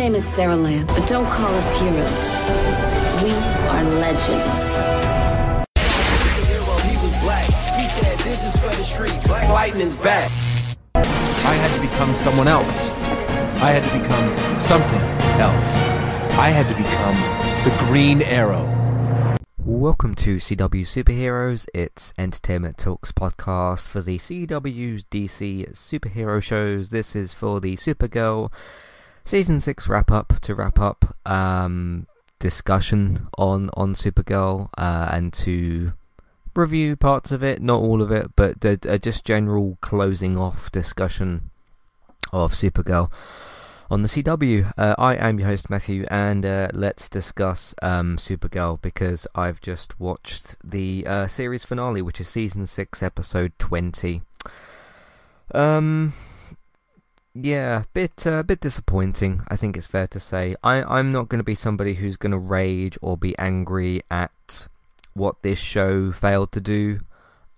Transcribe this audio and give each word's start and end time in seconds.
Flash. 0.00 0.08
My 0.08 0.08
name 0.08 0.14
is 0.14 0.24
Sara 0.24 0.56
Lance, 0.56 0.92
but 0.98 1.06
don't 1.06 1.28
call 1.28 1.54
us 1.54 1.78
heroes. 1.78 2.34
We 3.22 3.32
are 3.68 3.84
legends. 4.00 4.74
He 6.86 6.96
was 6.96 7.14
black. 7.22 7.44
He 7.76 7.86
said, 8.00 8.18
this 8.20 8.46
is 8.46 8.56
for 8.60 8.74
the 8.74 8.82
street. 8.82 9.22
Black 9.26 9.48
lightning's 9.50 9.96
back. 9.96 10.30
I 10.94 11.54
had 11.54 11.74
to 11.74 11.80
become 11.82 12.14
someone 12.14 12.48
else. 12.48 12.88
I 13.62 13.72
had 13.72 13.84
to 13.84 13.98
become 13.98 14.60
something 14.60 15.00
else. 15.38 15.64
I 16.38 16.48
had 16.48 16.66
to 16.68 16.74
become 16.74 17.16
the 17.64 17.84
Green 17.86 18.22
Arrow. 18.22 18.66
Welcome 19.58 20.14
to 20.16 20.36
CW 20.36 20.86
Superheroes. 20.86 21.66
It's 21.74 22.14
Entertainment 22.16 22.78
Talks 22.78 23.12
podcast 23.12 23.88
for 23.88 24.00
the 24.00 24.18
CW's 24.18 25.04
DC 25.04 25.72
superhero 25.72 26.42
shows. 26.42 26.88
This 26.88 27.14
is 27.14 27.34
for 27.34 27.60
the 27.60 27.76
Supergirl 27.76 28.50
season 29.30 29.60
six 29.60 29.88
wrap 29.88 30.10
up 30.10 30.40
to 30.40 30.56
wrap 30.56 30.80
up 30.80 31.16
um, 31.24 32.04
discussion 32.40 33.28
on 33.38 33.70
on 33.74 33.94
Supergirl 33.94 34.70
uh, 34.76 35.08
and 35.12 35.32
to 35.34 35.92
review 36.56 36.96
parts 36.96 37.30
of 37.30 37.40
it, 37.40 37.62
not 37.62 37.80
all 37.80 38.02
of 38.02 38.10
it, 38.10 38.34
but 38.34 38.64
a, 38.64 38.76
a 38.88 38.98
just 38.98 39.24
general 39.24 39.78
closing 39.80 40.36
off 40.36 40.72
discussion 40.72 41.48
of 42.32 42.54
Supergirl 42.54 43.08
on 43.88 44.02
the 44.02 44.08
CW. 44.08 44.72
Uh, 44.76 44.96
I 44.98 45.14
am 45.14 45.38
your 45.38 45.46
host 45.46 45.70
Matthew, 45.70 46.06
and 46.10 46.44
uh, 46.44 46.70
let's 46.74 47.08
discuss 47.08 47.72
um, 47.82 48.16
Supergirl 48.16 48.82
because 48.82 49.28
I've 49.36 49.60
just 49.60 50.00
watched 50.00 50.56
the 50.64 51.06
uh, 51.06 51.28
series 51.28 51.64
finale, 51.64 52.02
which 52.02 52.20
is 52.20 52.28
season 52.28 52.66
six, 52.66 53.00
episode 53.00 53.52
twenty. 53.60 54.22
Um, 55.54 56.14
yeah, 57.34 57.84
bit 57.94 58.26
uh, 58.26 58.42
bit 58.42 58.60
disappointing. 58.60 59.42
I 59.48 59.56
think 59.56 59.76
it's 59.76 59.86
fair 59.86 60.06
to 60.08 60.20
say. 60.20 60.56
I 60.62 60.82
I'm 60.82 61.12
not 61.12 61.28
going 61.28 61.38
to 61.38 61.44
be 61.44 61.54
somebody 61.54 61.94
who's 61.94 62.16
going 62.16 62.32
to 62.32 62.38
rage 62.38 62.98
or 63.00 63.16
be 63.16 63.38
angry 63.38 64.02
at 64.10 64.68
what 65.14 65.42
this 65.42 65.58
show 65.58 66.12
failed 66.12 66.52
to 66.52 66.60
do. 66.60 67.00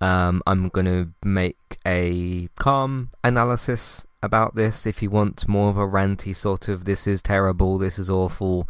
Um, 0.01 0.43
I'm 0.47 0.69
going 0.69 0.87
to 0.87 1.11
make 1.25 1.79
a 1.87 2.49
calm 2.57 3.11
analysis 3.23 4.05
about 4.23 4.57
this. 4.57 4.85
If 4.85 5.03
you 5.03 5.11
want 5.11 5.49
more 5.49 5.71
of 5.71 5.79
a 5.79 5.87
ranty 5.87 6.37
sort 6.37 6.69
of 6.69 6.85
"this 6.85 7.07
is 7.07 7.23
terrible, 7.23 7.79
this 7.79 7.99
is 7.99 8.11
awful," 8.11 8.69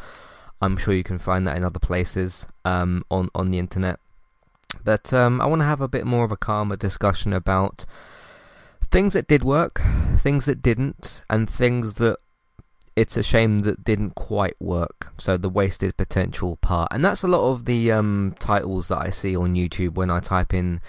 I'm 0.61 0.77
sure 0.77 0.95
you 0.95 1.05
can 1.05 1.19
find 1.19 1.47
that 1.47 1.57
in 1.57 1.65
other 1.65 1.81
places 1.81 2.47
um, 2.65 3.05
on 3.11 3.29
on 3.35 3.51
the 3.51 3.59
internet. 3.59 3.99
But 4.85 5.13
um, 5.13 5.41
I 5.41 5.47
want 5.47 5.61
to 5.61 5.67
have 5.67 5.81
a 5.81 5.89
bit 5.89 6.07
more 6.07 6.25
of 6.25 6.33
a 6.33 6.37
calmer 6.37 6.77
discussion 6.77 7.33
about 7.33 7.85
things 8.93 9.15
that 9.15 9.27
did 9.27 9.43
work, 9.43 9.81
things 10.19 10.45
that 10.45 10.61
didn't, 10.61 11.25
and 11.31 11.49
things 11.49 11.95
that 11.95 12.19
it's 12.95 13.17
a 13.17 13.23
shame 13.23 13.61
that 13.61 13.83
didn't 13.83 14.15
quite 14.15 14.55
work. 14.61 15.15
So 15.17 15.39
the 15.39 15.49
wasted 15.49 15.97
potential 15.97 16.57
part, 16.57 16.93
and 16.93 17.03
that's 17.03 17.23
a 17.23 17.29
lot 17.29 17.51
of 17.51 17.65
the 17.65 17.91
um, 17.91 18.37
titles 18.39 18.89
that 18.89 18.99
I 18.99 19.11
see 19.11 19.35
on 19.35 19.55
YouTube 19.55 19.95
when 19.95 20.11
I 20.11 20.21
type 20.21 20.53
in 20.53 20.81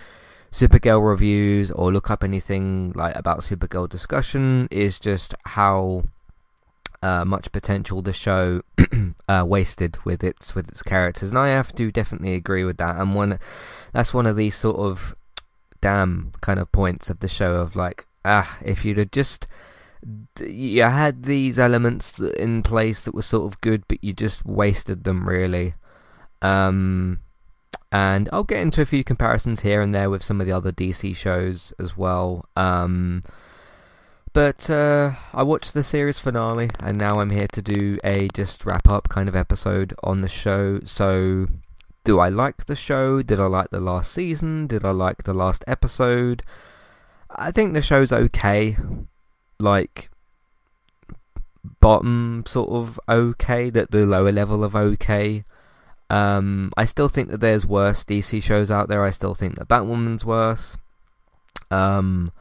Supergirl 0.51 1.07
reviews 1.07 1.71
or 1.71 1.93
look 1.93 2.11
up 2.11 2.23
anything 2.23 2.91
like 2.93 3.15
about 3.15 3.39
Supergirl 3.39 3.89
discussion. 3.89 4.67
Is 4.69 4.99
just 4.99 5.33
how 5.45 6.03
uh, 7.01 7.23
much 7.23 7.53
potential 7.53 8.01
the 8.01 8.11
show 8.13 8.63
uh, 9.29 9.45
wasted 9.47 9.97
with 10.03 10.25
its 10.25 10.53
with 10.53 10.67
its 10.67 10.83
characters, 10.83 11.29
and 11.29 11.39
I 11.39 11.47
have 11.49 11.73
to 11.75 11.89
definitely 11.89 12.35
agree 12.35 12.65
with 12.65 12.77
that. 12.79 12.97
And 12.97 13.15
one 13.15 13.39
that's 13.93 14.13
one 14.13 14.27
of 14.27 14.35
these 14.35 14.57
sort 14.57 14.75
of 14.75 15.15
damn 15.83 16.31
kind 16.39 16.61
of 16.61 16.71
points 16.71 17.09
of 17.09 17.19
the 17.19 17.27
show 17.27 17.57
of 17.57 17.75
like 17.75 18.05
ah 18.23 18.57
if 18.63 18.85
you'd 18.85 18.97
have 18.97 19.11
just 19.11 19.47
you 20.39 20.81
had 20.81 21.23
these 21.23 21.59
elements 21.59 22.17
in 22.19 22.63
place 22.63 23.01
that 23.01 23.13
were 23.13 23.21
sort 23.21 23.51
of 23.51 23.59
good 23.59 23.83
but 23.89 24.01
you 24.01 24.13
just 24.13 24.45
wasted 24.45 25.03
them 25.03 25.27
really. 25.27 25.73
Um 26.41 27.19
and 27.91 28.29
I'll 28.31 28.45
get 28.45 28.61
into 28.61 28.81
a 28.81 28.85
few 28.85 29.03
comparisons 29.03 29.59
here 29.59 29.81
and 29.81 29.93
there 29.93 30.09
with 30.09 30.23
some 30.23 30.39
of 30.39 30.47
the 30.47 30.53
other 30.53 30.71
DC 30.71 31.17
shows 31.17 31.73
as 31.77 31.97
well. 31.97 32.45
Um 32.55 33.23
but 34.31 34.69
uh, 34.69 35.11
I 35.33 35.43
watched 35.43 35.73
the 35.73 35.83
series 35.83 36.17
finale 36.17 36.69
and 36.79 36.97
now 36.97 37.19
I'm 37.19 37.29
here 37.29 37.47
to 37.51 37.61
do 37.61 37.99
a 38.05 38.29
just 38.33 38.65
wrap 38.65 38.87
up 38.87 39.09
kind 39.09 39.27
of 39.27 39.35
episode 39.35 39.93
on 40.01 40.21
the 40.21 40.29
show. 40.29 40.79
So 40.85 41.47
do 42.03 42.19
I 42.19 42.29
like 42.29 42.65
the 42.65 42.75
show? 42.75 43.21
Did 43.21 43.39
I 43.39 43.45
like 43.45 43.69
the 43.69 43.79
last 43.79 44.11
season? 44.11 44.67
Did 44.67 44.83
I 44.83 44.91
like 44.91 45.23
the 45.23 45.33
last 45.33 45.63
episode? 45.67 46.43
I 47.29 47.51
think 47.51 47.73
the 47.73 47.81
show's 47.81 48.11
okay. 48.11 48.77
Like, 49.59 50.09
bottom 51.79 52.43
sort 52.45 52.69
of 52.69 52.99
okay, 53.07 53.69
that 53.69 53.91
the 53.91 54.05
lower 54.05 54.31
level 54.31 54.63
of 54.63 54.75
okay. 54.75 55.45
Um, 56.09 56.71
I 56.77 56.85
still 56.85 57.09
think 57.09 57.29
that 57.29 57.39
there's 57.39 57.65
worse 57.65 58.03
DC 58.03 58.43
shows 58.43 58.69
out 58.69 58.89
there. 58.89 59.03
I 59.03 59.09
still 59.09 59.33
think 59.33 59.55
that 59.55 59.67
Batwoman's 59.67 60.25
worse. 60.25 60.77
Um, 61.71 62.31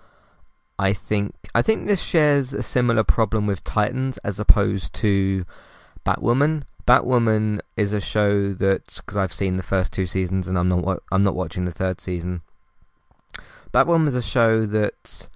I 0.78 0.92
think 0.92 1.34
I 1.54 1.62
think 1.62 1.86
this 1.86 2.02
shares 2.02 2.52
a 2.52 2.62
similar 2.62 3.04
problem 3.04 3.46
with 3.46 3.64
Titans 3.64 4.18
as 4.18 4.40
opposed 4.40 4.92
to 4.94 5.44
Batwoman. 6.04 6.64
Batwoman 6.86 7.60
is 7.76 7.92
a 7.92 8.00
show 8.00 8.52
that 8.54 8.86
because 8.96 9.16
I've 9.16 9.32
seen 9.32 9.56
the 9.56 9.62
first 9.62 9.92
two 9.92 10.06
seasons 10.06 10.48
and 10.48 10.58
I'm 10.58 10.68
not 10.68 11.02
I'm 11.10 11.22
not 11.22 11.36
watching 11.36 11.64
the 11.64 11.72
third 11.72 12.00
season. 12.00 12.42
Batwoman 13.72 14.08
is 14.08 14.14
a 14.14 14.22
show 14.22 14.66
that 14.66 15.28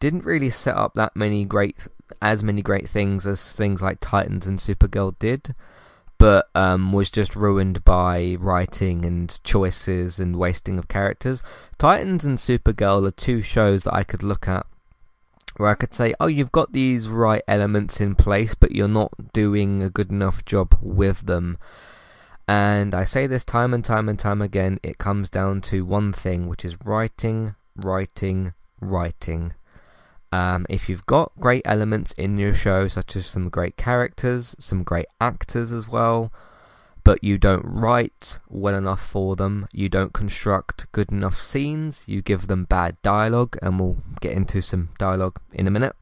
didn't 0.00 0.24
really 0.24 0.50
set 0.50 0.76
up 0.76 0.94
that 0.94 1.16
many 1.16 1.44
great 1.44 1.88
as 2.20 2.42
many 2.42 2.62
great 2.62 2.88
things 2.88 3.26
as 3.26 3.54
things 3.54 3.82
like 3.82 3.98
Titans 4.00 4.46
and 4.46 4.58
Supergirl 4.58 5.18
did, 5.18 5.54
but 6.18 6.48
um, 6.54 6.92
was 6.92 7.10
just 7.10 7.34
ruined 7.34 7.84
by 7.84 8.36
writing 8.38 9.04
and 9.04 9.42
choices 9.42 10.20
and 10.20 10.36
wasting 10.36 10.78
of 10.78 10.88
characters. 10.88 11.42
Titans 11.78 12.24
and 12.24 12.38
Supergirl 12.38 13.06
are 13.06 13.10
two 13.10 13.40
shows 13.40 13.84
that 13.84 13.94
I 13.94 14.04
could 14.04 14.22
look 14.22 14.46
at 14.46 14.66
where 15.56 15.68
I 15.68 15.74
could 15.74 15.94
say, 15.94 16.14
oh, 16.20 16.26
you've 16.26 16.52
got 16.52 16.72
these 16.72 17.08
right 17.08 17.42
elements 17.46 18.00
in 18.00 18.14
place, 18.14 18.54
but 18.54 18.72
you're 18.72 18.88
not 18.88 19.32
doing 19.32 19.82
a 19.82 19.90
good 19.90 20.10
enough 20.10 20.44
job 20.44 20.76
with 20.80 21.26
them. 21.26 21.58
And 22.48 22.94
I 22.94 23.04
say 23.04 23.26
this 23.26 23.44
time 23.44 23.72
and 23.72 23.84
time 23.84 24.08
and 24.08 24.18
time 24.18 24.42
again, 24.42 24.78
it 24.82 24.98
comes 24.98 25.30
down 25.30 25.60
to 25.62 25.84
one 25.84 26.12
thing, 26.12 26.48
which 26.48 26.64
is 26.64 26.76
writing, 26.84 27.54
writing, 27.76 28.54
writing. 28.80 29.54
Um, 30.32 30.66
if 30.68 30.88
you've 30.88 31.06
got 31.06 31.32
great 31.38 31.62
elements 31.64 32.12
in 32.12 32.38
your 32.38 32.54
show, 32.54 32.88
such 32.88 33.16
as 33.16 33.26
some 33.26 33.48
great 33.48 33.76
characters, 33.76 34.56
some 34.58 34.82
great 34.82 35.06
actors 35.20 35.70
as 35.70 35.86
well, 35.86 36.32
but 37.04 37.22
you 37.22 37.38
don't 37.38 37.64
write 37.64 38.38
well 38.48 38.74
enough 38.74 39.04
for 39.04 39.36
them, 39.36 39.66
you 39.72 39.88
don't 39.88 40.12
construct 40.12 40.90
good 40.92 41.10
enough 41.10 41.40
scenes, 41.40 42.04
you 42.06 42.22
give 42.22 42.46
them 42.46 42.64
bad 42.64 42.96
dialogue, 43.02 43.56
and 43.60 43.80
we'll 43.80 43.98
get 44.20 44.32
into 44.32 44.62
some 44.62 44.90
dialogue 44.98 45.40
in 45.52 45.66
a 45.66 45.70
minute, 45.70 45.96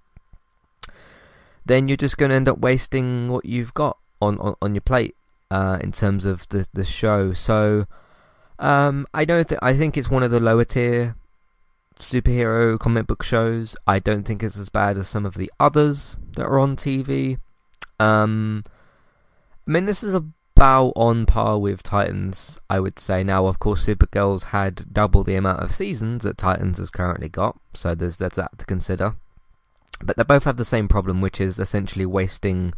then 1.64 1.88
you're 1.88 1.96
just 1.96 2.18
going 2.18 2.30
to 2.30 2.36
end 2.36 2.48
up 2.48 2.58
wasting 2.58 3.28
what 3.28 3.44
you've 3.44 3.74
got 3.74 3.96
on, 4.20 4.38
on, 4.38 4.56
on 4.60 4.74
your 4.74 4.82
plate 4.82 5.16
uh, 5.50 5.78
in 5.80 5.92
terms 5.92 6.24
of 6.24 6.48
the, 6.48 6.66
the 6.72 6.84
show. 6.84 7.32
So, 7.32 7.86
um, 8.58 9.06
I 9.14 9.24
don't 9.24 9.48
think 9.48 9.60
I 9.62 9.74
think 9.74 9.96
it's 9.96 10.10
one 10.10 10.22
of 10.22 10.30
the 10.30 10.40
lower 10.40 10.64
tier 10.64 11.16
superhero 11.98 12.78
comic 12.78 13.06
book 13.06 13.22
shows. 13.22 13.76
I 13.86 13.98
don't 13.98 14.24
think 14.24 14.42
it's 14.42 14.56
as 14.56 14.68
bad 14.68 14.98
as 14.98 15.08
some 15.08 15.24
of 15.24 15.34
the 15.34 15.50
others 15.58 16.18
that 16.36 16.44
are 16.44 16.58
on 16.58 16.76
TV. 16.76 17.38
Um, 17.98 18.64
I 19.66 19.70
mean, 19.70 19.86
this 19.86 20.02
is 20.02 20.14
about 20.60 20.92
on 20.94 21.24
par 21.24 21.58
with 21.58 21.82
Titans, 21.82 22.58
I 22.68 22.80
would 22.80 22.98
say. 22.98 23.24
Now, 23.24 23.46
of 23.46 23.58
course, 23.58 23.86
Supergirl's 23.86 24.44
had 24.44 24.92
double 24.92 25.24
the 25.24 25.34
amount 25.34 25.62
of 25.62 25.74
seasons 25.74 26.22
that 26.22 26.36
Titans 26.36 26.76
has 26.76 26.90
currently 26.90 27.30
got, 27.30 27.58
so 27.72 27.94
there's 27.94 28.18
there's 28.18 28.34
that 28.34 28.58
to 28.58 28.66
consider. 28.66 29.14
But 30.02 30.18
they 30.18 30.22
both 30.22 30.44
have 30.44 30.58
the 30.58 30.66
same 30.66 30.86
problem, 30.86 31.22
which 31.22 31.40
is 31.40 31.58
essentially 31.58 32.04
wasting 32.04 32.74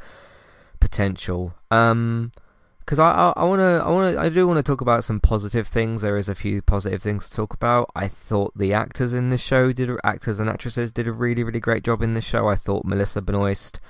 potential. 0.79 1.55
Um, 1.73 2.31
because 2.79 3.01
I 3.01 3.11
I, 3.11 3.33
I 3.39 3.45
want 3.47 3.59
to 3.59 3.83
I 3.85 3.91
want 3.91 4.15
to 4.15 4.21
I 4.21 4.29
do 4.29 4.47
want 4.47 4.59
to 4.59 4.63
talk 4.63 4.81
about 4.81 5.03
some 5.03 5.19
positive 5.19 5.67
things. 5.67 6.03
There 6.03 6.17
is 6.17 6.29
a 6.29 6.37
few 6.37 6.63
positive 6.63 7.03
things 7.03 7.29
to 7.29 7.35
talk 7.35 7.53
about. 7.53 7.91
I 7.97 8.07
thought 8.07 8.57
the 8.57 8.73
actors 8.73 9.13
in 9.13 9.31
the 9.31 9.39
show 9.39 9.73
did 9.73 9.91
actors 10.05 10.39
and 10.39 10.49
actresses 10.49 10.93
did 10.93 11.09
a 11.09 11.13
really 11.13 11.43
really 11.43 11.59
great 11.59 11.83
job 11.83 12.01
in 12.01 12.15
the 12.15 12.21
show. 12.21 12.47
I 12.47 12.55
thought 12.55 12.85
Melissa 12.85 13.21
Benoist. 13.21 13.81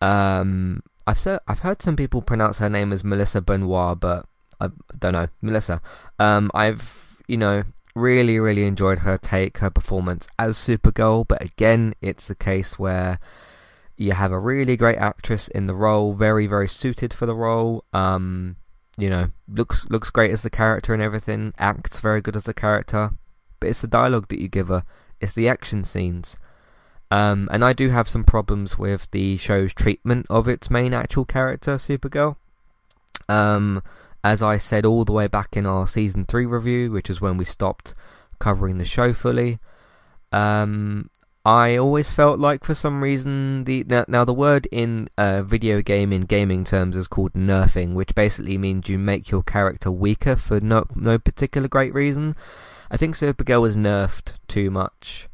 Um, 0.00 0.82
I've 1.06 1.26
I've 1.46 1.60
heard 1.60 1.82
some 1.82 1.96
people 1.96 2.22
pronounce 2.22 2.58
her 2.58 2.68
name 2.68 2.92
as 2.92 3.04
Melissa 3.04 3.40
Benoit, 3.40 3.98
but 3.98 4.26
I 4.60 4.70
don't 4.98 5.12
know 5.12 5.28
Melissa. 5.40 5.80
Um, 6.18 6.50
I've 6.54 7.22
you 7.26 7.36
know 7.36 7.64
really 7.94 8.38
really 8.38 8.64
enjoyed 8.64 9.00
her 9.00 9.18
take 9.18 9.58
her 9.58 9.70
performance 9.70 10.28
as 10.38 10.56
Supergirl, 10.56 11.26
but 11.26 11.42
again 11.42 11.94
it's 12.00 12.28
the 12.28 12.34
case 12.34 12.78
where 12.78 13.18
you 13.96 14.12
have 14.12 14.32
a 14.32 14.38
really 14.38 14.76
great 14.76 14.96
actress 14.96 15.48
in 15.48 15.66
the 15.66 15.74
role, 15.74 16.14
very 16.14 16.46
very 16.46 16.68
suited 16.68 17.12
for 17.12 17.26
the 17.26 17.34
role. 17.34 17.84
Um, 17.92 18.56
you 18.96 19.08
know, 19.08 19.30
looks 19.48 19.88
looks 19.90 20.10
great 20.10 20.30
as 20.30 20.42
the 20.42 20.50
character 20.50 20.94
and 20.94 21.02
everything, 21.02 21.54
acts 21.58 22.00
very 22.00 22.20
good 22.20 22.36
as 22.36 22.44
the 22.44 22.54
character, 22.54 23.12
but 23.60 23.70
it's 23.70 23.80
the 23.80 23.88
dialogue 23.88 24.28
that 24.28 24.40
you 24.40 24.48
give 24.48 24.68
her, 24.68 24.84
it's 25.20 25.32
the 25.32 25.48
action 25.48 25.84
scenes. 25.84 26.36
Um, 27.12 27.46
and 27.52 27.62
I 27.62 27.74
do 27.74 27.90
have 27.90 28.08
some 28.08 28.24
problems 28.24 28.78
with 28.78 29.06
the 29.10 29.36
show's 29.36 29.74
treatment 29.74 30.24
of 30.30 30.48
its 30.48 30.70
main 30.70 30.94
actual 30.94 31.26
character, 31.26 31.74
Supergirl. 31.76 32.36
Um, 33.28 33.82
as 34.24 34.42
I 34.42 34.56
said 34.56 34.86
all 34.86 35.04
the 35.04 35.12
way 35.12 35.26
back 35.26 35.54
in 35.54 35.66
our 35.66 35.86
season 35.86 36.24
three 36.24 36.46
review, 36.46 36.90
which 36.90 37.10
is 37.10 37.20
when 37.20 37.36
we 37.36 37.44
stopped 37.44 37.94
covering 38.38 38.78
the 38.78 38.86
show 38.86 39.12
fully. 39.12 39.58
Um, 40.32 41.10
I 41.44 41.76
always 41.76 42.10
felt 42.10 42.38
like 42.38 42.64
for 42.64 42.74
some 42.74 43.02
reason 43.02 43.64
the 43.64 43.84
now, 43.86 44.06
now 44.08 44.24
the 44.24 44.32
word 44.32 44.66
in 44.72 45.10
uh, 45.18 45.42
video 45.42 45.82
game 45.82 46.14
in 46.14 46.22
gaming 46.22 46.64
terms 46.64 46.96
is 46.96 47.08
called 47.08 47.34
nerfing, 47.34 47.92
which 47.92 48.14
basically 48.14 48.56
means 48.56 48.88
you 48.88 48.98
make 48.98 49.30
your 49.30 49.42
character 49.42 49.90
weaker 49.90 50.36
for 50.36 50.60
no 50.60 50.86
no 50.94 51.18
particular 51.18 51.68
great 51.68 51.92
reason. 51.92 52.36
I 52.90 52.96
think 52.96 53.16
Supergirl 53.16 53.60
was 53.60 53.76
nerfed 53.76 54.32
too 54.48 54.70
much. 54.70 55.28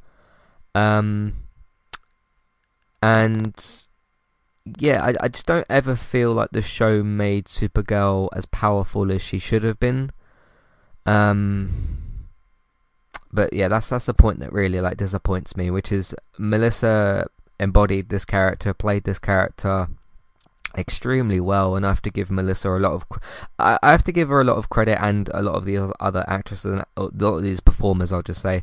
Um, 0.74 1.34
and 3.02 3.54
yeah, 4.78 5.02
I, 5.02 5.14
I 5.24 5.28
just 5.28 5.46
don't 5.46 5.66
ever 5.70 5.96
feel 5.96 6.32
like 6.32 6.50
the 6.50 6.62
show 6.62 7.02
made 7.02 7.46
Supergirl 7.46 8.28
as 8.34 8.46
powerful 8.46 9.10
as 9.12 9.22
she 9.22 9.38
should 9.38 9.62
have 9.62 9.80
been. 9.80 10.10
Um, 11.06 12.28
but 13.32 13.52
yeah, 13.52 13.68
that's 13.68 13.88
that's 13.88 14.06
the 14.06 14.14
point 14.14 14.40
that 14.40 14.52
really 14.52 14.80
like 14.80 14.96
disappoints 14.96 15.56
me, 15.56 15.70
which 15.70 15.92
is 15.92 16.14
Melissa 16.38 17.28
embodied 17.60 18.08
this 18.08 18.24
character, 18.24 18.74
played 18.74 19.04
this 19.04 19.18
character 19.18 19.88
extremely 20.76 21.40
well, 21.40 21.76
and 21.76 21.86
I 21.86 21.90
have 21.90 22.02
to 22.02 22.10
give 22.10 22.30
Melissa 22.30 22.70
a 22.70 22.78
lot 22.78 22.92
of, 22.92 23.06
I, 23.58 23.78
I 23.82 23.90
have 23.90 24.04
to 24.04 24.12
give 24.12 24.28
her 24.28 24.40
a 24.40 24.44
lot 24.44 24.58
of 24.58 24.68
credit, 24.68 25.02
and 25.02 25.30
a 25.32 25.42
lot 25.42 25.54
of 25.54 25.64
the 25.64 25.92
other 25.98 26.24
actresses, 26.28 26.66
and 26.72 26.84
a 26.96 27.02
lot 27.02 27.36
of 27.36 27.42
these 27.42 27.60
performers, 27.60 28.12
I'll 28.12 28.22
just 28.22 28.42
say, 28.42 28.62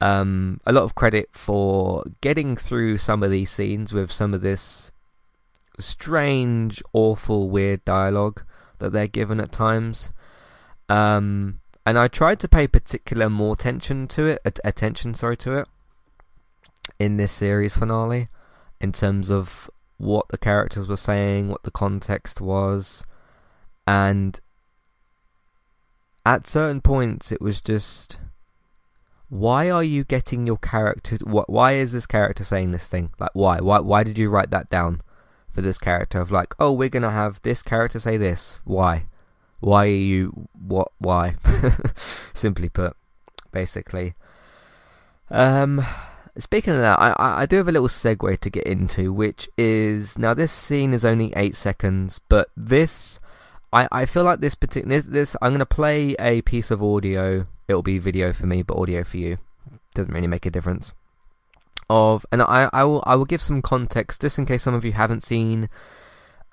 um, 0.00 0.60
a 0.66 0.72
lot 0.72 0.84
of 0.84 0.94
credit 0.94 1.28
for 1.32 2.04
getting 2.20 2.56
through 2.56 2.98
some 2.98 3.22
of 3.22 3.30
these 3.30 3.50
scenes 3.50 3.92
with 3.92 4.10
some 4.10 4.32
of 4.32 4.40
this 4.40 4.90
strange, 5.78 6.82
awful, 6.92 7.50
weird 7.50 7.84
dialogue 7.84 8.42
that 8.78 8.92
they're 8.92 9.06
given 9.06 9.40
at 9.40 9.52
times. 9.52 10.10
Um, 10.88 11.60
and 11.84 11.98
I 11.98 12.08
tried 12.08 12.40
to 12.40 12.48
pay 12.48 12.66
particular 12.66 13.28
more 13.30 13.54
attention 13.54 14.06
to 14.08 14.26
it, 14.26 14.58
attention, 14.64 15.14
sorry, 15.14 15.36
to 15.38 15.58
it 15.58 15.68
in 16.98 17.16
this 17.16 17.32
series 17.32 17.76
finale, 17.76 18.28
in 18.80 18.92
terms 18.92 19.30
of 19.30 19.70
what 19.98 20.26
the 20.28 20.38
characters 20.38 20.88
were 20.88 20.96
saying, 20.96 21.48
what 21.48 21.62
the 21.62 21.70
context 21.70 22.40
was, 22.40 23.04
and 23.86 24.40
at 26.24 26.46
certain 26.46 26.80
points 26.80 27.32
it 27.32 27.40
was 27.40 27.60
just 27.60 28.18
why 29.30 29.70
are 29.70 29.84
you 29.84 30.02
getting 30.02 30.44
your 30.44 30.58
character 30.58 31.16
why 31.24 31.72
is 31.74 31.92
this 31.92 32.04
character 32.04 32.44
saying 32.44 32.72
this 32.72 32.88
thing? 32.88 33.12
Like 33.18 33.30
why? 33.32 33.60
Why 33.60 33.78
why 33.78 34.02
did 34.02 34.18
you 34.18 34.28
write 34.28 34.50
that 34.50 34.68
down 34.68 35.00
for 35.52 35.62
this 35.62 35.78
character 35.78 36.20
of 36.20 36.32
like 36.32 36.52
oh 36.58 36.72
we're 36.72 36.88
going 36.88 37.04
to 37.04 37.10
have 37.10 37.40
this 37.42 37.62
character 37.62 38.00
say 38.00 38.16
this? 38.16 38.58
Why? 38.64 39.06
Why 39.60 39.86
are 39.86 39.88
you 39.88 40.48
what 40.52 40.88
why? 40.98 41.36
Simply 42.34 42.68
put 42.68 42.96
basically. 43.52 44.14
Um 45.30 45.86
speaking 46.36 46.74
of 46.74 46.80
that 46.80 46.98
I, 46.98 47.14
I 47.42 47.46
do 47.46 47.56
have 47.56 47.68
a 47.68 47.72
little 47.72 47.88
segue 47.88 48.38
to 48.40 48.50
get 48.50 48.64
into 48.64 49.12
which 49.12 49.48
is 49.56 50.18
now 50.18 50.34
this 50.34 50.52
scene 50.52 50.92
is 50.92 51.04
only 51.04 51.32
eight 51.36 51.54
seconds 51.54 52.20
but 52.28 52.48
this 52.56 53.20
I, 53.72 53.86
I 53.92 54.06
feel 54.06 54.24
like 54.24 54.40
this 54.40 54.56
particular 54.56 54.96
this, 54.96 55.04
this 55.04 55.36
I'm 55.40 55.52
going 55.52 55.60
to 55.60 55.66
play 55.66 56.16
a 56.18 56.42
piece 56.42 56.72
of 56.72 56.82
audio 56.82 57.46
it'll 57.70 57.82
be 57.82 57.98
video 57.98 58.32
for 58.32 58.46
me 58.46 58.62
but 58.62 58.76
audio 58.76 59.02
for 59.04 59.16
you 59.16 59.38
doesn't 59.94 60.12
really 60.12 60.26
make 60.26 60.46
a 60.46 60.50
difference 60.50 60.92
of 61.88 62.24
and 62.30 62.40
I, 62.42 62.70
I 62.72 62.84
will 62.84 63.02
I 63.04 63.16
will 63.16 63.24
give 63.24 63.42
some 63.42 63.62
context 63.62 64.20
just 64.20 64.38
in 64.38 64.46
case 64.46 64.62
some 64.62 64.74
of 64.74 64.84
you 64.84 64.92
haven't 64.92 65.22
seen 65.22 65.68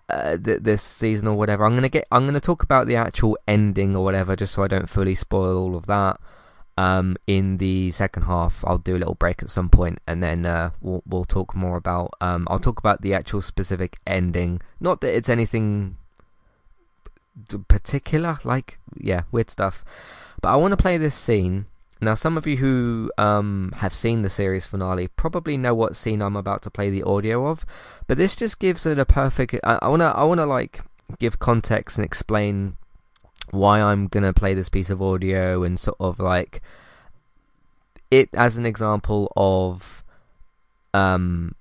uh, 0.10 0.38
th- 0.38 0.62
this 0.62 0.82
season 0.82 1.28
or 1.28 1.36
whatever. 1.38 1.66
I'm 1.66 1.76
gonna 1.76 1.90
get 1.90 2.08
I'm 2.12 2.26
gonna 2.26 2.40
talk 2.40 2.64
about 2.64 2.88
the 2.88 2.96
actual 2.96 3.38
ending 3.48 3.96
or 3.96 4.04
whatever, 4.04 4.36
just 4.36 4.54
so 4.54 4.64
I 4.64 4.68
don't 4.68 4.90
fully 4.90 5.16
spoil 5.16 5.58
all 5.58 5.76
of 5.76 5.86
that. 5.88 6.20
Um, 6.80 7.18
in 7.26 7.58
the 7.58 7.92
second 7.92 8.24
half, 8.24 8.64
I'll 8.66 8.78
do 8.78 8.96
a 8.96 9.00
little 9.00 9.16
break 9.16 9.42
at 9.42 9.50
some 9.50 9.70
point, 9.70 10.00
and 10.08 10.24
then 10.24 10.46
uh, 10.46 10.72
we'll 10.82 11.04
we'll 11.06 11.26
talk 11.26 11.56
more 11.56 11.78
about. 11.78 12.14
Um, 12.22 12.48
I'll 12.50 12.60
talk 12.60 12.80
about 12.80 13.02
the 13.02 13.14
actual 13.14 13.42
specific 13.42 13.98
ending. 14.06 14.62
Not 14.80 15.02
that 15.02 15.16
it's 15.16 15.30
anything 15.30 15.98
particular, 17.68 18.40
like 18.44 18.80
yeah, 18.96 19.24
weird 19.32 19.50
stuff. 19.50 19.84
But 20.42 20.50
I 20.50 20.56
want 20.56 20.72
to 20.72 20.78
play 20.78 20.98
this 20.98 21.16
scene 21.16 21.66
now, 22.00 22.14
some 22.14 22.38
of 22.38 22.46
you 22.46 22.58
who 22.58 23.12
um, 23.18 23.74
have 23.78 23.94
seen 23.94 24.22
the 24.22 24.30
series 24.30 24.66
finale 24.66 25.08
probably 25.08 25.58
know 25.58 25.74
what 25.74 25.96
scene 25.96 26.22
I'm 26.22 26.36
about 26.36 26.62
to 26.64 26.70
play 26.70 26.90
the 26.90 27.04
audio 27.04 27.48
of, 27.48 27.66
but 28.06 28.18
this 28.18 28.36
just 28.36 28.60
gives 28.60 28.86
it 28.86 29.00
a 29.00 29.06
perfect. 29.06 29.56
I, 29.64 29.80
I 29.82 29.88
wanna, 29.88 30.14
I 30.16 30.24
wanna 30.24 30.46
like 30.46 30.82
give 31.18 31.40
context 31.40 31.98
and 31.98 32.06
explain 32.06 32.78
why 33.50 33.82
I'm 33.82 34.08
gonna 34.08 34.34
play 34.34 34.54
this 34.54 34.70
piece 34.70 34.92
of 34.92 35.02
audio 35.02 35.64
and 35.64 35.80
sort 35.80 35.98
of 36.00 36.20
like 36.20 36.62
it 38.12 38.30
as 38.34 38.58
an 38.58 38.66
example 38.66 39.32
of 39.36 40.04
um 40.94 41.56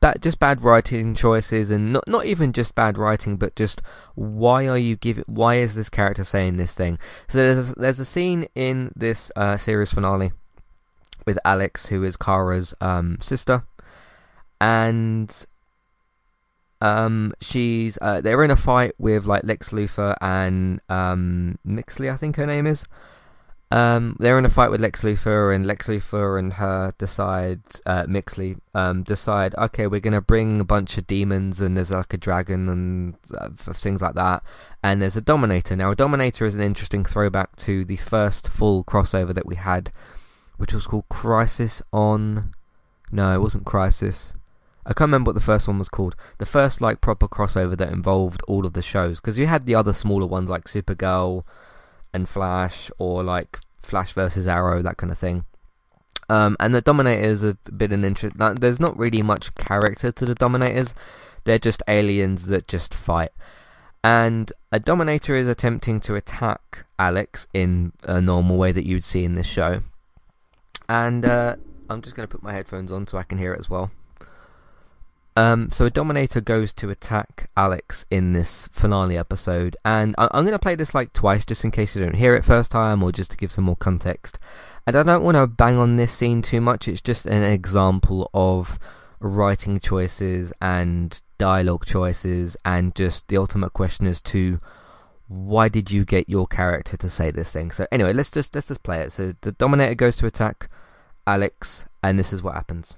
that 0.00 0.22
just 0.22 0.38
bad 0.38 0.62
writing 0.62 1.14
choices 1.14 1.70
and 1.70 1.92
not 1.92 2.08
not 2.08 2.24
even 2.24 2.52
just 2.52 2.74
bad 2.74 2.96
writing 2.96 3.36
but 3.36 3.54
just 3.54 3.82
why 4.14 4.66
are 4.66 4.78
you 4.78 4.96
giving 4.96 5.24
why 5.26 5.56
is 5.56 5.74
this 5.74 5.90
character 5.90 6.24
saying 6.24 6.56
this 6.56 6.74
thing? 6.74 6.98
So 7.28 7.38
there's 7.38 7.70
a, 7.70 7.74
there's 7.74 8.00
a 8.00 8.04
scene 8.04 8.48
in 8.54 8.92
this 8.96 9.30
uh, 9.36 9.56
series 9.56 9.92
finale 9.92 10.32
with 11.26 11.38
Alex 11.44 11.86
who 11.86 12.02
is 12.02 12.16
Kara's 12.16 12.74
um, 12.80 13.18
sister. 13.20 13.64
And 14.60 15.46
um 16.82 17.34
she's 17.42 17.98
uh, 18.00 18.22
they're 18.22 18.42
in 18.42 18.50
a 18.50 18.56
fight 18.56 18.94
with 18.98 19.26
like 19.26 19.44
Lex 19.44 19.68
Luthor 19.68 20.16
and 20.22 20.80
um 20.88 21.58
Nyxly 21.66 22.10
I 22.10 22.16
think 22.16 22.36
her 22.36 22.46
name 22.46 22.66
is 22.66 22.84
um, 23.70 24.16
they're 24.18 24.38
in 24.38 24.44
a 24.44 24.50
fight 24.50 24.70
with 24.70 24.80
Lex 24.80 25.02
Luthor, 25.02 25.54
and 25.54 25.66
Lex 25.66 25.86
Luthor 25.86 26.38
and 26.38 26.54
her 26.54 26.92
decide, 26.98 27.60
uh, 27.86 28.04
Nyxly, 28.04 28.58
um, 28.74 29.02
decide, 29.02 29.54
okay, 29.56 29.86
we're 29.86 30.00
gonna 30.00 30.20
bring 30.20 30.60
a 30.60 30.64
bunch 30.64 30.98
of 30.98 31.06
demons, 31.06 31.60
and 31.60 31.76
there's 31.76 31.90
like 31.90 32.12
a 32.12 32.18
dragon 32.18 32.68
and 32.68 33.14
uh, 33.38 33.48
things 33.56 34.02
like 34.02 34.14
that, 34.14 34.42
and 34.82 35.00
there's 35.00 35.16
a 35.16 35.20
Dominator. 35.20 35.76
Now, 35.76 35.92
a 35.92 35.96
Dominator 35.96 36.46
is 36.46 36.56
an 36.56 36.62
interesting 36.62 37.04
throwback 37.04 37.54
to 37.56 37.84
the 37.84 37.96
first 37.96 38.48
full 38.48 38.82
crossover 38.82 39.34
that 39.34 39.46
we 39.46 39.54
had, 39.54 39.92
which 40.56 40.74
was 40.74 40.86
called 40.86 41.08
Crisis 41.08 41.82
on. 41.92 42.54
No, 43.12 43.34
it 43.34 43.40
wasn't 43.40 43.66
Crisis. 43.66 44.32
I 44.84 44.92
can't 44.94 45.08
remember 45.08 45.28
what 45.28 45.34
the 45.34 45.40
first 45.40 45.68
one 45.68 45.78
was 45.78 45.88
called. 45.88 46.16
The 46.38 46.46
first 46.46 46.80
like 46.80 47.00
proper 47.00 47.28
crossover 47.28 47.76
that 47.76 47.92
involved 47.92 48.42
all 48.48 48.66
of 48.66 48.72
the 48.72 48.82
shows, 48.82 49.20
because 49.20 49.38
you 49.38 49.46
had 49.46 49.66
the 49.66 49.74
other 49.74 49.92
smaller 49.92 50.26
ones 50.26 50.50
like 50.50 50.64
Supergirl 50.64 51.44
and 52.12 52.28
Flash, 52.28 52.90
or 52.98 53.22
like 53.22 53.60
Flash 53.80 54.12
versus 54.12 54.46
Arrow, 54.46 54.82
that 54.82 54.96
kind 54.96 55.10
of 55.10 55.18
thing. 55.18 55.44
Um, 56.28 56.56
and 56.60 56.74
the 56.74 56.80
Dominators 56.80 57.42
have 57.42 57.58
been 57.76 57.92
an 57.92 58.04
interest. 58.04 58.36
There's 58.38 58.78
not 58.78 58.96
really 58.96 59.22
much 59.22 59.54
character 59.56 60.12
to 60.12 60.24
the 60.24 60.34
Dominators. 60.34 60.94
They're 61.44 61.58
just 61.58 61.82
aliens 61.88 62.46
that 62.46 62.68
just 62.68 62.94
fight. 62.94 63.32
And 64.04 64.52
a 64.70 64.78
Dominator 64.78 65.34
is 65.34 65.48
attempting 65.48 66.00
to 66.00 66.14
attack 66.14 66.84
Alex 66.98 67.48
in 67.52 67.92
a 68.04 68.20
normal 68.20 68.56
way 68.56 68.72
that 68.72 68.86
you'd 68.86 69.04
see 69.04 69.24
in 69.24 69.34
this 69.34 69.46
show. 69.46 69.80
And 70.88 71.24
uh, 71.24 71.56
I'm 71.88 72.00
just 72.00 72.14
going 72.14 72.26
to 72.26 72.30
put 72.30 72.42
my 72.42 72.52
headphones 72.52 72.92
on 72.92 73.06
so 73.06 73.18
I 73.18 73.24
can 73.24 73.38
hear 73.38 73.52
it 73.52 73.58
as 73.58 73.68
well. 73.68 73.90
Um, 75.36 75.70
so 75.70 75.84
a 75.84 75.90
Dominator 75.90 76.40
goes 76.40 76.72
to 76.74 76.90
attack 76.90 77.48
Alex 77.56 78.04
in 78.10 78.32
this 78.32 78.68
finale 78.72 79.16
episode, 79.16 79.76
and 79.84 80.14
I- 80.18 80.28
am 80.32 80.44
going 80.44 80.52
to 80.52 80.58
play 80.58 80.74
this 80.74 80.94
like 80.94 81.12
twice 81.12 81.44
just 81.44 81.64
in 81.64 81.70
case 81.70 81.94
you 81.94 82.04
don't 82.04 82.16
hear 82.16 82.34
it 82.34 82.44
first 82.44 82.72
time 82.72 83.02
or 83.02 83.12
just 83.12 83.30
to 83.30 83.36
give 83.36 83.52
some 83.52 83.64
more 83.64 83.76
context. 83.76 84.38
And 84.86 84.96
I 84.96 85.02
don't 85.02 85.22
want 85.22 85.36
to 85.36 85.46
bang 85.46 85.78
on 85.78 85.96
this 85.96 86.12
scene 86.12 86.42
too 86.42 86.60
much, 86.60 86.88
it's 86.88 87.00
just 87.00 87.26
an 87.26 87.42
example 87.42 88.28
of 88.34 88.78
writing 89.20 89.78
choices 89.78 90.52
and 90.60 91.20
dialogue 91.38 91.86
choices, 91.86 92.56
and 92.64 92.94
just 92.94 93.28
the 93.28 93.36
ultimate 93.36 93.72
question 93.72 94.06
as 94.06 94.20
to 94.22 94.60
why 95.28 95.68
did 95.68 95.92
you 95.92 96.04
get 96.04 96.28
your 96.28 96.46
character 96.48 96.96
to 96.96 97.08
say 97.08 97.30
this 97.30 97.52
thing. 97.52 97.70
So 97.70 97.86
anyway, 97.92 98.12
let's 98.12 98.32
just 98.32 98.52
let's 98.54 98.66
just 98.66 98.82
play 98.82 99.00
it. 99.00 99.12
So 99.12 99.34
the 99.42 99.52
Dominator 99.52 99.94
goes 99.94 100.16
to 100.16 100.26
attack 100.26 100.68
Alex, 101.24 101.84
and 102.02 102.18
this 102.18 102.32
is 102.32 102.42
what 102.42 102.54
happens. 102.54 102.96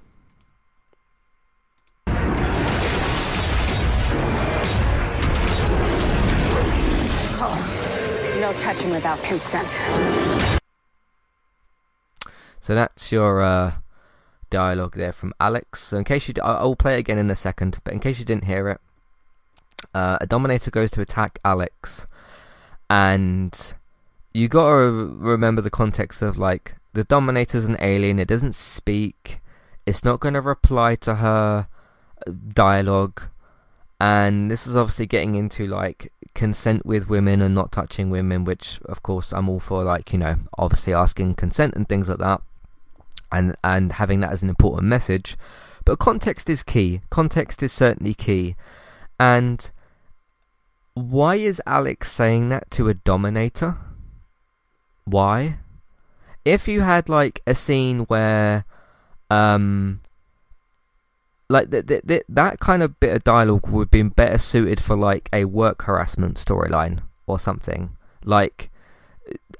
Touching 8.53 8.91
without 8.91 9.21
consent. 9.23 9.69
So 12.61 12.73
that's 12.73 13.11
your 13.11 13.41
uh, 13.41 13.73
dialogue 14.49 14.95
there 14.95 15.11
from 15.11 15.33
Alex. 15.39 15.81
So 15.81 15.97
in 15.97 16.03
case 16.05 16.27
you, 16.27 16.33
d- 16.33 16.41
I'll 16.41 16.75
play 16.75 16.95
it 16.95 16.99
again 16.99 17.17
in 17.17 17.29
a 17.29 17.35
second. 17.35 17.79
But 17.83 17.93
in 17.93 17.99
case 17.99 18.19
you 18.19 18.25
didn't 18.25 18.45
hear 18.45 18.69
it, 18.69 18.79
uh, 19.93 20.17
a 20.21 20.27
Dominator 20.27 20.71
goes 20.71 20.89
to 20.91 21.01
attack 21.01 21.39
Alex, 21.43 22.07
and 22.89 23.75
you 24.33 24.47
gotta 24.47 24.91
remember 24.91 25.61
the 25.61 25.69
context 25.69 26.21
of 26.21 26.37
like 26.37 26.75
the 26.93 27.03
Dominator's 27.03 27.65
an 27.65 27.75
alien. 27.79 28.19
It 28.19 28.27
doesn't 28.27 28.55
speak. 28.55 29.41
It's 29.85 30.05
not 30.05 30.19
going 30.19 30.35
to 30.35 30.41
reply 30.41 30.95
to 30.95 31.15
her 31.15 31.67
dialogue. 32.53 33.23
And 33.99 34.49
this 34.49 34.65
is 34.65 34.77
obviously 34.77 35.07
getting 35.07 35.35
into 35.35 35.67
like 35.67 36.12
consent 36.35 36.85
with 36.85 37.09
women 37.09 37.41
and 37.41 37.53
not 37.53 37.71
touching 37.71 38.09
women, 38.09 38.43
which 38.43 38.79
of 38.85 39.03
course 39.03 39.31
I'm 39.31 39.49
all 39.49 39.59
for. 39.59 39.83
Like 39.83 40.11
you 40.13 40.19
know, 40.19 40.37
obviously 40.57 40.93
asking 40.93 41.35
consent 41.35 41.75
and 41.75 41.87
things 41.87 42.09
like 42.09 42.19
that, 42.19 42.41
and 43.31 43.55
and 43.63 43.93
having 43.93 44.19
that 44.21 44.31
as 44.31 44.43
an 44.43 44.49
important 44.49 44.87
message. 44.87 45.37
But 45.85 45.99
context 45.99 46.49
is 46.49 46.63
key. 46.63 47.01
Context 47.09 47.61
is 47.61 47.73
certainly 47.73 48.13
key. 48.13 48.55
And 49.19 49.69
why 50.93 51.35
is 51.35 51.61
Alex 51.65 52.11
saying 52.11 52.49
that 52.49 52.69
to 52.71 52.87
a 52.87 52.93
dominator? 52.93 53.77
Why? 55.05 55.59
If 56.45 56.67
you 56.67 56.81
had 56.81 57.09
like 57.09 57.41
a 57.47 57.55
scene 57.55 58.01
where 58.01 58.65
um 59.29 60.01
like 61.53 61.69
th- 61.69 61.85
th- 61.85 62.01
th- 62.07 62.23
that 62.27 62.59
kind 62.59 62.81
of 62.81 62.99
bit 62.99 63.15
of 63.15 63.23
dialogue 63.23 63.67
would 63.67 63.83
have 63.83 63.91
been 63.91 64.09
better 64.09 64.39
suited 64.39 64.79
for 64.79 64.95
like 64.95 65.29
a 65.31 65.45
work 65.45 65.83
harassment 65.83 66.35
storyline 66.37 67.01
or 67.27 67.37
something 67.37 67.95
like 68.25 68.71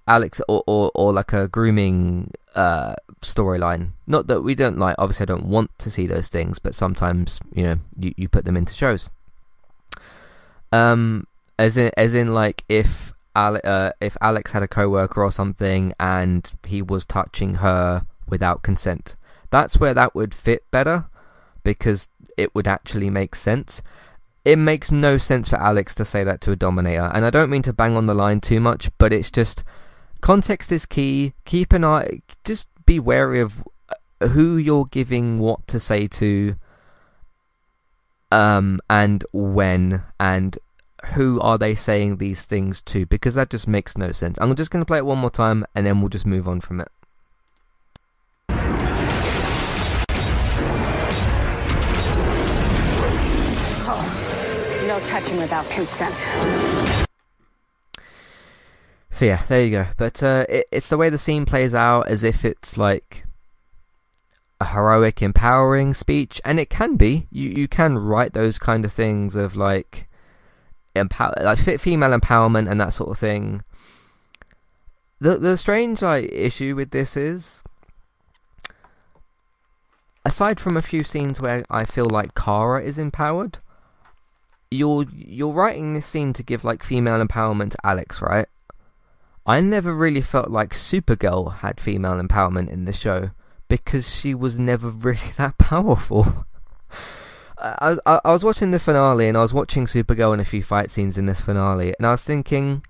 Alex 0.08 0.42
or, 0.48 0.64
or, 0.66 0.92
or 0.96 1.14
like 1.14 1.32
a 1.34 1.48
grooming 1.48 2.32
uh, 2.56 2.96
storyline. 3.22 3.92
Not 4.08 4.26
that 4.26 4.42
we 4.42 4.56
don't 4.56 4.80
like. 4.80 4.96
Obviously, 4.98 5.26
I 5.26 5.28
don't 5.28 5.46
want 5.46 5.70
to 5.78 5.92
see 5.92 6.08
those 6.08 6.30
things, 6.30 6.58
but 6.58 6.74
sometimes 6.74 7.40
you 7.54 7.64
know 7.64 7.78
you, 7.98 8.14
you 8.18 8.28
put 8.28 8.46
them 8.46 8.58
into 8.58 8.74
shows. 8.74 9.12
Um, 10.72 11.28
as 11.60 11.78
in 11.78 11.92
as 11.96 12.16
in 12.16 12.34
like 12.34 12.64
if 12.68 13.14
Ale- 13.38 13.62
uh, 13.64 13.92
if 14.02 14.18
Alex 14.20 14.52
had 14.52 14.64
a 14.64 14.68
coworker 14.68 15.24
or 15.24 15.32
something 15.32 15.94
and 16.00 16.52
he 16.66 16.82
was 16.82 17.06
touching 17.06 17.56
her 17.56 18.08
without 18.28 18.64
consent, 18.64 19.16
that's 19.52 19.78
where 19.78 19.94
that 19.94 20.16
would 20.16 20.34
fit 20.34 20.70
better 20.72 21.06
because 21.64 22.10
it 22.38 22.54
would 22.56 22.68
actually 22.68 23.10
make 23.10 23.36
sense. 23.36 23.82
It 24.46 24.58
makes 24.58 24.92
no 24.92 25.18
sense 25.18 25.48
for 25.48 25.56
Alex 25.56 25.96
to 25.96 26.06
say 26.06 26.24
that 26.24 26.42
to 26.42 26.52
a 26.52 26.56
dominator, 26.56 27.10
and 27.14 27.26
I 27.26 27.30
don't 27.30 27.50
mean 27.50 27.62
to 27.64 27.74
bang 27.74 27.96
on 27.96 28.08
the 28.08 28.14
line 28.14 28.42
too 28.42 28.60
much, 28.60 28.90
but 28.98 29.14
it's 29.14 29.32
just 29.32 29.64
context 30.22 30.72
is 30.72 30.86
key. 30.86 31.34
Keep 31.46 31.72
an 31.74 31.86
eye, 31.86 32.22
just 32.44 32.68
be 32.86 33.00
wary 33.00 33.40
of 33.40 33.64
uh, 33.90 34.28
who 34.28 34.58
you're 34.58 34.86
giving 34.86 35.38
what 35.38 35.66
to 35.68 35.80
say 35.80 36.08
to, 36.08 36.56
um, 38.32 38.82
and 38.90 39.24
when, 39.32 40.04
and 40.20 40.58
who 41.14 41.40
are 41.40 41.58
they 41.58 41.76
saying 41.76 42.18
these 42.18 42.44
things 42.44 42.82
to, 42.82 43.06
because 43.06 43.36
that 43.36 43.50
just 43.50 43.68
makes 43.68 43.98
no 43.98 44.12
sense. 44.12 44.38
I'm 44.42 44.56
just 44.56 44.72
going 44.72 44.82
to 44.82 44.88
play 44.88 44.98
it 44.98 45.06
one 45.06 45.20
more 45.20 45.30
time, 45.30 45.66
and 45.74 45.86
then 45.86 46.02
we'll 46.02 46.10
just 46.10 46.26
move 46.26 46.48
on 46.50 46.60
from 46.60 46.82
it. 46.82 46.90
Touching 55.08 55.38
without 55.38 55.70
consent. 55.70 56.28
So 59.10 59.26
yeah, 59.26 59.44
there 59.48 59.64
you 59.64 59.72
go. 59.72 59.88
But 59.98 60.24
uh, 60.24 60.46
it, 60.50 60.68
it's 60.72 60.90
the 60.90 60.98
way 60.98 61.10
the 61.10 61.18
scene 61.18 61.46
plays 61.46 61.74
out, 61.74 62.08
as 62.08 62.24
if 62.24 62.44
it's 62.44 62.78
like 62.78 63.26
a 64.60 64.66
heroic, 64.66 65.22
empowering 65.22 65.94
speech, 65.94 66.42
and 66.44 66.60
it 66.60 66.70
can 66.70 66.96
be. 66.96 67.28
You 67.30 67.50
you 67.50 67.68
can 67.68 67.98
write 67.98 68.34
those 68.34 68.58
kind 68.58 68.84
of 68.84 68.92
things 68.92 69.36
of 69.36 69.56
like 69.56 70.08
empower, 70.96 71.36
like 71.42 71.60
female 71.80 72.18
empowerment 72.18 72.70
and 72.70 72.82
that 72.82 72.94
sort 72.94 73.12
of 73.12 73.18
thing. 73.20 73.64
The 75.20 75.38
the 75.38 75.58
strange 75.58 76.02
like 76.02 76.32
issue 76.32 76.76
with 76.76 76.92
this 76.92 77.16
is, 77.16 77.64
aside 80.26 80.60
from 80.60 80.76
a 80.76 80.82
few 80.82 81.04
scenes 81.04 81.40
where 81.40 81.64
I 81.70 81.86
feel 81.86 82.08
like 82.10 82.34
Kara 82.36 82.82
is 82.82 82.98
empowered, 82.98 83.60
you're 84.74 85.06
you're 85.14 85.54
writing 85.54 85.94
this 85.94 86.06
scene 86.06 86.34
to 86.34 86.44
give 86.44 86.64
like 86.64 86.84
female 86.84 87.24
empowerment 87.26 87.72
to 87.72 87.78
Alex, 87.84 88.22
right? 88.22 88.48
I 89.46 89.60
never 89.60 89.94
really 89.94 90.22
felt 90.22 90.50
like 90.50 90.70
Supergirl 90.74 91.58
had 91.58 91.80
female 91.80 92.14
empowerment 92.14 92.70
in 92.70 92.86
the 92.86 92.94
show 92.94 93.32
because 93.68 94.14
she 94.14 94.34
was 94.34 94.58
never 94.58 94.90
really 95.08 95.32
that 95.38 95.58
powerful. 95.58 96.46
I 97.58 97.90
was 97.92 98.00
I, 98.06 98.20
was 98.26 98.44
watching 98.44 98.72
the 98.72 98.80
finale 98.80 99.28
and 99.28 99.38
I 99.38 99.42
was 99.42 99.54
watching 99.54 99.86
Supergirl 99.86 100.34
and 100.34 100.42
a 100.42 100.46
few 100.46 100.64
fight 100.64 100.92
scenes 100.92 101.18
in 101.18 101.28
this 101.28 101.40
finale 101.40 101.94
and 101.98 102.06
I 102.06 102.12
was 102.12 102.24
thinking, 102.24 102.84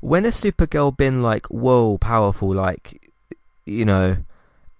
when 0.00 0.24
has 0.24 0.40
Supergirl 0.40 0.96
been 0.96 1.22
like 1.22 1.46
whoa 1.46 1.98
powerful 1.98 2.54
like 2.54 3.12
you 3.66 3.84
know 3.84 4.16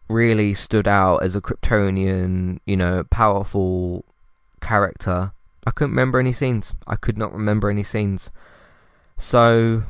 really 0.09 0.55
stood 0.55 0.89
out 0.89 1.19
as 1.19 1.37
a 1.37 1.41
Kryptonian 1.41 2.59
you 2.65 2.77
know 2.77 3.05
powerful 3.11 4.05
character? 4.61 5.33
I 5.67 5.71
couldn't 5.71 5.93
remember 5.93 6.19
any 6.19 6.33
scenes. 6.33 6.75
I 6.87 6.97
could 6.97 7.19
not 7.19 7.33
remember 7.33 7.69
any 7.71 7.83
scenes. 7.83 8.31
So 9.19 9.83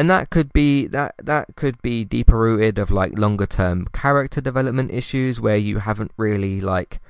and 0.00 0.08
that 0.08 0.30
could 0.30 0.50
be 0.54 0.86
that 0.86 1.14
that 1.22 1.56
could 1.56 1.82
be 1.82 2.04
deeper 2.04 2.38
rooted 2.38 2.78
of 2.78 2.90
like 2.90 3.18
longer 3.18 3.44
term 3.44 3.86
character 3.92 4.40
development 4.40 4.90
issues 4.90 5.42
where 5.42 5.58
you 5.58 5.80
haven't 5.80 6.10
really 6.16 6.58
like 6.58 7.00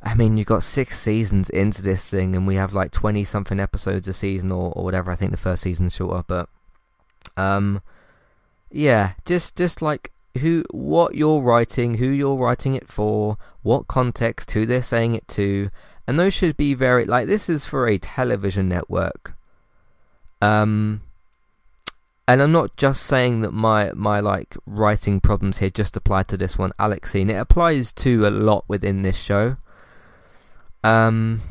I 0.00 0.14
mean 0.14 0.36
you 0.36 0.44
got 0.44 0.62
six 0.62 1.00
seasons 1.00 1.50
into 1.50 1.82
this 1.82 2.08
thing 2.08 2.36
and 2.36 2.46
we 2.46 2.54
have 2.54 2.72
like 2.72 2.92
20 2.92 3.24
something 3.24 3.58
episodes 3.58 4.06
a 4.06 4.12
season 4.12 4.52
or, 4.52 4.72
or 4.76 4.84
whatever 4.84 5.10
I 5.10 5.16
think 5.16 5.32
the 5.32 5.36
first 5.36 5.62
season's 5.64 5.96
shorter 5.96 6.22
but 6.24 6.48
um 7.36 7.82
yeah 8.70 9.14
just 9.24 9.56
just 9.56 9.82
like 9.82 10.12
who 10.38 10.64
what 10.70 11.16
you're 11.16 11.40
writing 11.40 11.96
who 11.96 12.06
you're 12.06 12.36
writing 12.36 12.76
it 12.76 12.86
for 12.86 13.38
what 13.62 13.88
context 13.88 14.52
who 14.52 14.64
they're 14.66 14.84
saying 14.84 15.16
it 15.16 15.26
to 15.26 15.68
and 16.06 16.18
those 16.18 16.34
should 16.34 16.56
be 16.56 16.74
very 16.74 17.04
like 17.04 17.26
this 17.26 17.48
is 17.48 17.66
for 17.66 17.86
a 17.86 17.98
television 17.98 18.68
network 18.68 19.34
um 20.42 21.00
and 22.26 22.40
I'm 22.40 22.52
not 22.52 22.76
just 22.76 23.02
saying 23.02 23.42
that 23.42 23.52
my 23.52 23.92
my 23.94 24.20
like 24.20 24.56
writing 24.66 25.20
problems 25.20 25.58
here 25.58 25.70
just 25.70 25.96
apply 25.96 26.22
to 26.24 26.36
this 26.36 26.56
one 26.56 26.72
Alex. 26.78 27.14
It 27.14 27.28
applies 27.30 27.92
to 27.92 28.26
a 28.26 28.30
lot 28.30 28.64
within 28.66 29.02
this 29.02 29.16
show. 29.16 29.58
Um, 30.82 31.42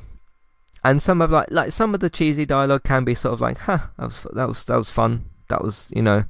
and 0.83 1.01
some 1.01 1.21
of 1.21 1.29
like 1.29 1.51
like 1.51 1.71
some 1.71 1.93
of 1.93 1.99
the 1.99 2.09
cheesy 2.09 2.45
dialogue 2.45 2.83
can 2.83 3.03
be 3.03 3.13
sort 3.13 3.33
of 3.33 3.41
like, 3.41 3.59
huh, 3.59 3.87
that 3.97 4.05
was 4.05 4.27
that 4.33 4.47
was 4.47 4.63
that 4.65 4.77
was 4.77 4.89
fun. 4.89 5.25
That 5.49 5.63
was 5.63 5.91
you 5.95 6.01
know, 6.01 6.25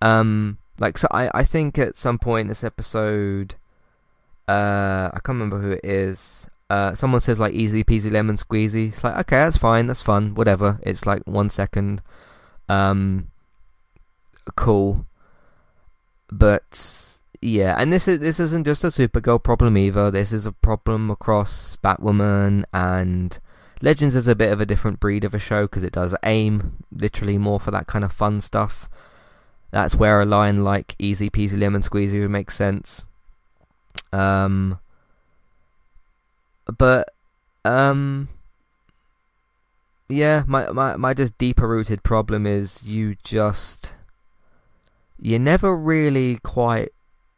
um, 0.00 0.58
like 0.78 0.96
so 0.96 1.08
I 1.10 1.30
I 1.34 1.44
think 1.44 1.78
at 1.78 1.96
some 1.96 2.18
point 2.18 2.42
in 2.42 2.48
this 2.48 2.62
episode, 2.62 3.56
uh, 4.46 5.10
I 5.12 5.18
can't 5.24 5.38
remember 5.40 5.60
who 5.60 5.72
it 5.72 5.84
is. 5.84 6.48
Uh, 6.70 6.94
someone 6.94 7.20
says 7.20 7.38
like 7.40 7.54
easy 7.54 7.82
peasy 7.82 8.12
lemon 8.12 8.36
squeezy. 8.36 8.88
It's 8.88 9.02
like 9.02 9.16
okay, 9.16 9.36
that's 9.36 9.56
fine, 9.56 9.86
that's 9.86 10.02
fun, 10.02 10.34
whatever. 10.34 10.78
It's 10.82 11.06
like 11.06 11.22
one 11.24 11.48
second. 11.48 12.02
Um, 12.68 13.28
cool. 14.54 15.06
But 16.30 17.18
yeah, 17.40 17.76
and 17.78 17.92
this 17.92 18.06
is 18.06 18.18
this 18.18 18.38
isn't 18.38 18.66
just 18.66 18.84
a 18.84 18.88
Supergirl 18.88 19.42
problem 19.42 19.78
either. 19.78 20.10
This 20.10 20.32
is 20.32 20.44
a 20.44 20.52
problem 20.52 21.10
across 21.10 21.76
Batwoman 21.82 22.64
and 22.72 23.38
Legends 23.80 24.16
is 24.16 24.26
a 24.26 24.34
bit 24.34 24.52
of 24.52 24.60
a 24.60 24.66
different 24.66 24.98
breed 24.98 25.24
of 25.24 25.34
a 25.34 25.38
show 25.38 25.62
because 25.62 25.82
it 25.82 25.92
does 25.92 26.14
aim 26.24 26.84
literally 26.90 27.38
more 27.38 27.60
for 27.60 27.70
that 27.70 27.86
kind 27.86 28.04
of 28.04 28.12
fun 28.12 28.40
stuff. 28.40 28.88
That's 29.70 29.94
where 29.94 30.20
a 30.20 30.26
line 30.26 30.64
like 30.64 30.96
"easy 30.98 31.30
peasy 31.30 31.58
lemon 31.58 31.82
squeezy" 31.82 32.20
would 32.20 32.30
make 32.30 32.50
sense. 32.50 33.04
Um, 34.12 34.80
but 36.76 37.12
um, 37.64 38.28
yeah, 40.08 40.44
my 40.46 40.70
my 40.70 40.96
my 40.96 41.14
just 41.14 41.36
deeper 41.38 41.68
rooted 41.68 42.02
problem 42.02 42.46
is 42.46 42.82
you 42.82 43.16
just 43.22 43.92
you 45.20 45.38
never 45.38 45.76
really 45.76 46.38
quite 46.42 46.90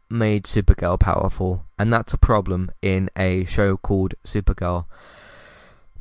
made 0.09 0.45
Supergirl 0.45 0.99
powerful, 0.99 1.65
and 1.79 1.93
that's 1.93 2.13
a 2.13 2.19
problem 2.19 2.71
in 2.83 3.11
a 3.17 3.45
show 3.45 3.77
called 3.77 4.15
Supergirl. 4.25 4.87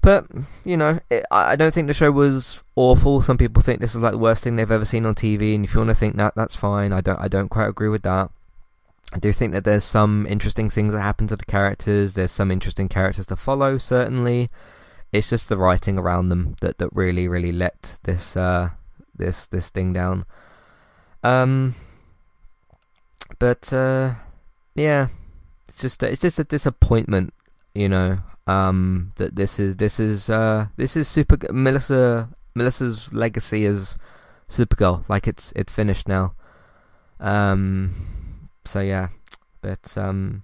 But 0.02 0.28
you 0.64 0.78
know, 0.78 1.00
it, 1.10 1.26
I 1.32 1.56
don't 1.56 1.74
think 1.74 1.88
the 1.88 1.94
show 1.94 2.12
was 2.12 2.64
awful. 2.76 3.22
Some 3.22 3.38
people 3.38 3.62
think 3.62 3.82
this 3.82 3.96
is 3.96 4.02
like 4.02 4.14
the 4.14 4.18
worst 4.18 4.44
thing 4.44 4.56
they've 4.56 4.72
ever 4.72 4.86
seen 4.86 5.06
on 5.06 5.16
TV, 5.16 5.56
and 5.56 5.66
if 5.66 5.74
you 5.74 5.80
want 5.80 5.90
to 5.90 5.96
think 5.96 6.16
that, 6.16 6.36
that's 6.36 6.56
fine. 6.56 6.94
I 6.94 7.02
don't, 7.02 7.20
I 7.20 7.28
don't 7.28 7.50
quite 7.50 7.68
agree 7.68 7.90
with 7.90 8.04
that. 8.04 8.32
I 9.12 9.18
do 9.18 9.34
think 9.34 9.54
that 9.54 9.64
there's 9.64 9.84
some 9.84 10.28
interesting 10.28 10.70
things 10.70 10.94
that 10.94 11.02
happen 11.02 11.28
to 11.28 11.36
the 11.36 11.46
characters. 11.46 12.14
There's 12.14 12.32
some 12.32 12.52
interesting 12.52 12.88
characters 12.88 13.26
to 13.28 13.36
follow, 13.36 13.78
certainly. 13.78 14.50
It's 15.12 15.30
just 15.30 15.50
the 15.50 15.58
writing 15.58 15.98
around 15.98 16.30
them 16.30 16.56
that, 16.62 16.78
that 16.78 16.90
really, 16.94 17.28
really 17.28 17.52
let 17.52 17.98
this 18.04 18.38
uh, 18.38 18.70
this 19.16 19.48
this 19.48 19.70
thing 19.70 19.94
down. 19.94 20.26
Um, 21.24 21.74
but 23.40 23.74
uh, 23.74 24.14
yeah, 24.76 25.08
it's 25.68 25.80
just 25.80 26.04
it's 26.04 26.22
just 26.22 26.38
a 26.38 26.44
disappointment, 26.44 27.34
you 27.74 27.90
know. 27.90 28.20
Um, 28.46 29.14
that 29.18 29.36
this 29.36 29.60
is 29.60 29.78
this 29.78 30.00
is 30.00 30.28
uh 30.28 30.68
this 30.76 30.96
is 30.96 31.08
super 31.08 31.38
Melissa 31.52 32.30
Melissa's 32.56 33.12
legacy 33.14 33.66
as 33.66 33.98
Supergirl. 34.50 35.08
Like 35.10 35.28
it's 35.28 35.52
it's 35.56 35.72
finished 35.72 36.08
now. 36.08 36.34
Um, 37.20 38.19
so 38.70 38.82
yeah, 38.82 39.10
But 39.62 39.98
um, 39.98 40.44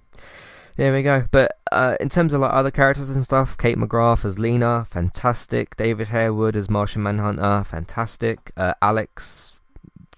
there 0.77 0.91
we 0.91 1.03
go. 1.03 1.25
But 1.29 1.59
uh, 1.71 1.95
in 1.99 2.09
terms 2.09 2.33
of 2.33 2.41
like 2.41 2.53
other 2.53 2.71
characters 2.71 3.11
and 3.11 3.23
stuff, 3.23 3.55
Kate 3.55 3.77
McGrath 3.77 4.25
as 4.25 4.39
Lena, 4.39 4.85
fantastic. 4.89 5.75
David 5.75 6.07
Harewood 6.07 6.55
as 6.55 6.67
Martian 6.67 7.03
Manhunter, 7.03 7.63
fantastic. 7.63 8.51
Uh, 8.57 8.73
Alex, 8.81 9.53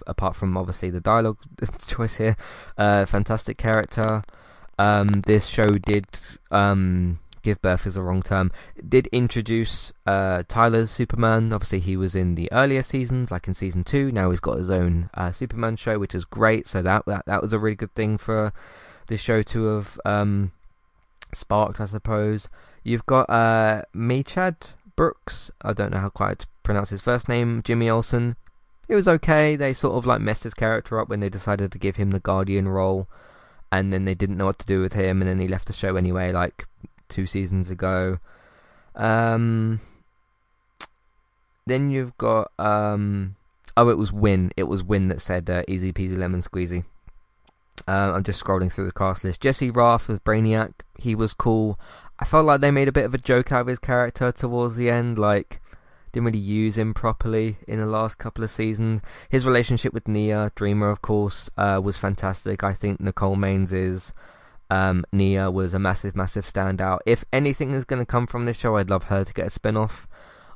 apart 0.07 0.37
from 0.37 0.55
obviously 0.55 0.89
the 0.89 1.01
dialogue 1.01 1.37
choice 1.87 2.15
here, 2.15 2.37
uh, 2.77 3.05
fantastic 3.05 3.57
character. 3.57 4.23
Um, 4.79 5.21
this 5.25 5.47
show 5.47 5.67
did 5.67 6.07
um, 6.49 7.19
give 7.47 7.61
birth 7.61 7.87
is 7.87 7.95
a 7.95 8.01
wrong 8.01 8.21
term. 8.21 8.51
Did 8.87 9.07
introduce 9.07 9.93
uh, 10.05 10.43
Tyler's 10.49 10.91
Superman. 10.91 11.53
Obviously, 11.53 11.79
he 11.79 11.95
was 11.95 12.13
in 12.13 12.35
the 12.35 12.51
earlier 12.51 12.83
seasons, 12.83 13.31
like 13.31 13.47
in 13.47 13.53
season 13.53 13.85
two. 13.85 14.11
Now 14.11 14.29
he's 14.31 14.41
got 14.41 14.57
his 14.57 14.69
own 14.69 15.09
uh, 15.13 15.31
Superman 15.31 15.77
show, 15.77 15.97
which 15.97 16.13
is 16.13 16.25
great. 16.25 16.67
So 16.67 16.81
that, 16.81 17.05
that 17.05 17.25
that 17.25 17.41
was 17.41 17.53
a 17.53 17.59
really 17.59 17.77
good 17.77 17.95
thing 17.95 18.17
for 18.17 18.51
this 19.07 19.21
show 19.21 19.41
to 19.43 19.63
have 19.65 19.99
um, 20.03 20.51
sparked, 21.33 21.79
I 21.79 21.85
suppose. 21.85 22.49
You've 22.83 23.05
got 23.05 23.29
uh, 23.29 23.83
Mehcad 23.95 24.75
Brooks. 24.97 25.49
I 25.61 25.71
don't 25.71 25.91
know 25.91 25.99
how 25.99 26.09
quite 26.09 26.39
to 26.39 26.47
pronounce 26.63 26.89
his 26.89 27.01
first 27.01 27.29
name. 27.29 27.61
Jimmy 27.63 27.89
Olsen. 27.89 28.35
It 28.89 28.95
was 28.95 29.07
okay. 29.07 29.55
They 29.55 29.73
sort 29.73 29.95
of 29.95 30.05
like 30.05 30.21
messed 30.21 30.43
his 30.43 30.53
character 30.53 30.99
up 30.99 31.07
when 31.07 31.21
they 31.21 31.29
decided 31.29 31.71
to 31.71 31.79
give 31.79 31.95
him 31.95 32.11
the 32.11 32.19
Guardian 32.19 32.67
role, 32.67 33.07
and 33.71 33.93
then 33.93 34.03
they 34.03 34.15
didn't 34.15 34.37
know 34.37 34.47
what 34.47 34.59
to 34.59 34.65
do 34.65 34.81
with 34.81 34.93
him, 34.93 35.21
and 35.21 35.29
then 35.29 35.39
he 35.39 35.47
left 35.47 35.67
the 35.67 35.73
show 35.73 35.95
anyway, 35.95 36.33
like 36.33 36.65
two 37.09 37.25
seasons 37.25 37.69
ago. 37.69 38.19
Um, 38.95 39.81
then 41.65 41.91
you've 41.91 42.17
got 42.17 42.51
um, 42.57 43.35
oh, 43.75 43.89
it 43.89 43.97
was 43.97 44.11
Winn. 44.11 44.51
It 44.57 44.63
was 44.63 44.83
Winn 44.83 45.07
that 45.09 45.21
said 45.21 45.49
uh, 45.49 45.63
"easy 45.67 45.93
peasy 45.93 46.17
lemon 46.17 46.41
squeezy." 46.41 46.83
Uh, 47.87 48.13
I'm 48.15 48.23
just 48.23 48.43
scrolling 48.43 48.71
through 48.71 48.87
the 48.87 48.91
cast 48.91 49.23
list. 49.23 49.41
Jesse 49.41 49.69
Rath 49.69 50.07
with 50.07 50.23
Brainiac, 50.23 50.71
he 50.97 51.13
was 51.13 51.33
cool. 51.33 51.79
I 52.19 52.25
felt 52.25 52.45
like 52.45 52.61
they 52.61 52.71
made 52.71 52.87
a 52.87 52.93
bit 52.93 53.05
of 53.05 53.13
a 53.13 53.19
joke 53.19 53.51
out 53.51 53.61
of 53.61 53.67
his 53.67 53.79
character 53.79 54.31
towards 54.31 54.75
the 54.75 54.89
end, 54.89 55.19
like 55.19 55.61
didn't 56.11 56.25
really 56.25 56.39
use 56.39 56.77
him 56.77 56.93
properly 56.93 57.57
in 57.67 57.79
the 57.79 57.85
last 57.85 58.17
couple 58.17 58.43
of 58.43 58.49
seasons. 58.49 59.01
His 59.29 59.45
relationship 59.45 59.93
with 59.93 60.07
Nia 60.07 60.51
Dreamer, 60.55 60.89
of 60.89 61.01
course, 61.01 61.49
uh, 61.57 61.79
was 61.83 61.97
fantastic. 61.97 62.63
I 62.63 62.73
think 62.73 62.99
Nicole 62.99 63.35
Maines' 63.35 64.13
um, 64.69 65.05
Nia 65.11 65.49
was 65.49 65.73
a 65.73 65.79
massive, 65.79 66.15
massive 66.15 66.45
standout. 66.45 66.99
If 67.05 67.25
anything 67.31 67.71
is 67.71 67.85
going 67.85 68.01
to 68.01 68.05
come 68.05 68.27
from 68.27 68.45
this 68.45 68.57
show, 68.57 68.75
I'd 68.75 68.89
love 68.89 69.05
her 69.05 69.23
to 69.23 69.33
get 69.33 69.47
a 69.47 69.49
spin 69.49 69.77
off. 69.77 70.07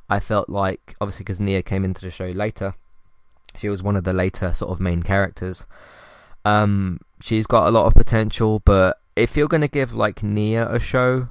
I 0.08 0.20
felt 0.20 0.48
like, 0.48 0.94
obviously, 1.00 1.24
because 1.24 1.40
Nia 1.40 1.62
came 1.62 1.84
into 1.84 2.02
the 2.02 2.10
show 2.10 2.26
later, 2.26 2.74
she 3.56 3.68
was 3.68 3.82
one 3.82 3.96
of 3.96 4.04
the 4.04 4.12
later 4.12 4.52
sort 4.52 4.70
of 4.70 4.80
main 4.80 5.02
characters. 5.02 5.64
Um, 6.44 7.00
she's 7.20 7.46
got 7.46 7.66
a 7.66 7.70
lot 7.70 7.86
of 7.86 7.94
potential, 7.94 8.60
but 8.64 8.98
if 9.16 9.36
you're 9.36 9.48
going 9.48 9.62
to 9.62 9.68
give 9.68 9.92
like 9.92 10.22
Nia 10.22 10.68
a 10.70 10.80
show, 10.80 11.28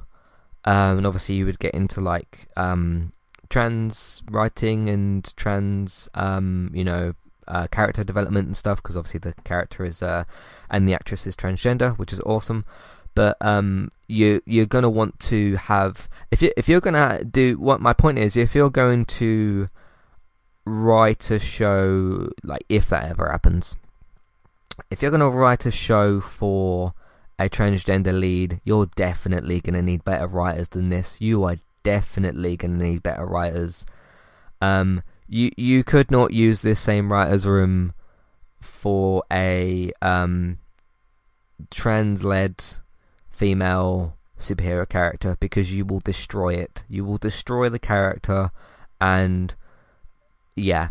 um, 0.65 0.97
and 0.97 1.07
obviously 1.07 1.35
you 1.35 1.45
would 1.45 1.59
get 1.59 1.73
into 1.73 2.01
like 2.01 2.47
um, 2.55 3.11
trans 3.49 4.23
writing 4.29 4.89
and 4.89 5.35
trans, 5.35 6.09
um, 6.13 6.71
you 6.73 6.83
know, 6.83 7.13
uh, 7.47 7.67
character 7.67 8.03
development 8.03 8.47
and 8.47 8.57
stuff, 8.57 8.81
because 8.81 8.97
obviously 8.97 9.19
the 9.19 9.33
character 9.43 9.83
is 9.83 10.01
uh, 10.01 10.23
and 10.69 10.87
the 10.87 10.93
actress 10.93 11.25
is 11.27 11.35
transgender, 11.35 11.97
which 11.97 12.13
is 12.13 12.21
awesome. 12.21 12.65
But 13.13 13.37
um, 13.41 13.91
you 14.07 14.41
you're 14.45 14.65
gonna 14.65 14.89
want 14.89 15.19
to 15.21 15.55
have 15.55 16.07
if 16.31 16.41
you 16.41 16.51
if 16.55 16.69
you're 16.69 16.81
gonna 16.81 17.23
do 17.23 17.57
what 17.59 17.81
my 17.81 17.93
point 17.93 18.17
is, 18.17 18.37
if 18.37 18.55
you're 18.55 18.69
going 18.69 19.05
to 19.05 19.69
write 20.63 21.29
a 21.31 21.39
show 21.39 22.29
like 22.43 22.63
if 22.69 22.87
that 22.89 23.09
ever 23.09 23.29
happens 23.29 23.75
if 24.89 25.01
you're 25.01 25.11
to 25.11 25.29
write 25.29 25.65
a 25.65 25.71
show 25.71 26.19
for 26.19 26.93
a 27.37 27.49
transgender 27.49 28.17
lead, 28.17 28.61
you're 28.63 28.87
definitely 28.95 29.61
to 29.73 29.81
need 29.81 30.03
better 30.03 30.27
writers 30.27 30.69
than 30.69 30.89
this. 30.89 31.19
You 31.19 31.43
are 31.43 31.57
definitely 31.83 32.57
to 32.57 32.67
need 32.67 33.03
better 33.03 33.25
writers. 33.25 33.85
Um, 34.61 35.03
you 35.31 35.49
you 35.55 35.83
could 35.83 36.11
not 36.11 36.33
use 36.33 36.59
this 36.59 36.79
same 36.79 37.11
writers 37.11 37.47
room 37.47 37.93
for 38.59 39.23
a 39.31 39.91
um, 40.01 40.57
trans-led 41.71 42.61
female 43.29 44.17
superhero 44.37 44.87
character 44.87 45.37
because 45.39 45.71
you 45.71 45.85
will 45.85 46.01
destroy 46.01 46.53
it. 46.55 46.83
You 46.89 47.05
will 47.05 47.17
destroy 47.17 47.69
the 47.69 47.79
character, 47.79 48.51
and 48.99 49.55
yeah, 50.57 50.89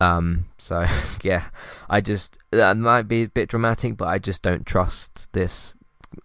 um, 0.00 0.46
so 0.56 0.86
yeah, 1.22 1.50
I 1.90 2.00
just 2.00 2.38
that 2.50 2.78
might 2.78 3.08
be 3.08 3.24
a 3.24 3.28
bit 3.28 3.50
dramatic, 3.50 3.98
but 3.98 4.08
I 4.08 4.18
just 4.18 4.40
don't 4.40 4.66
trust 4.66 5.30
this 5.32 5.74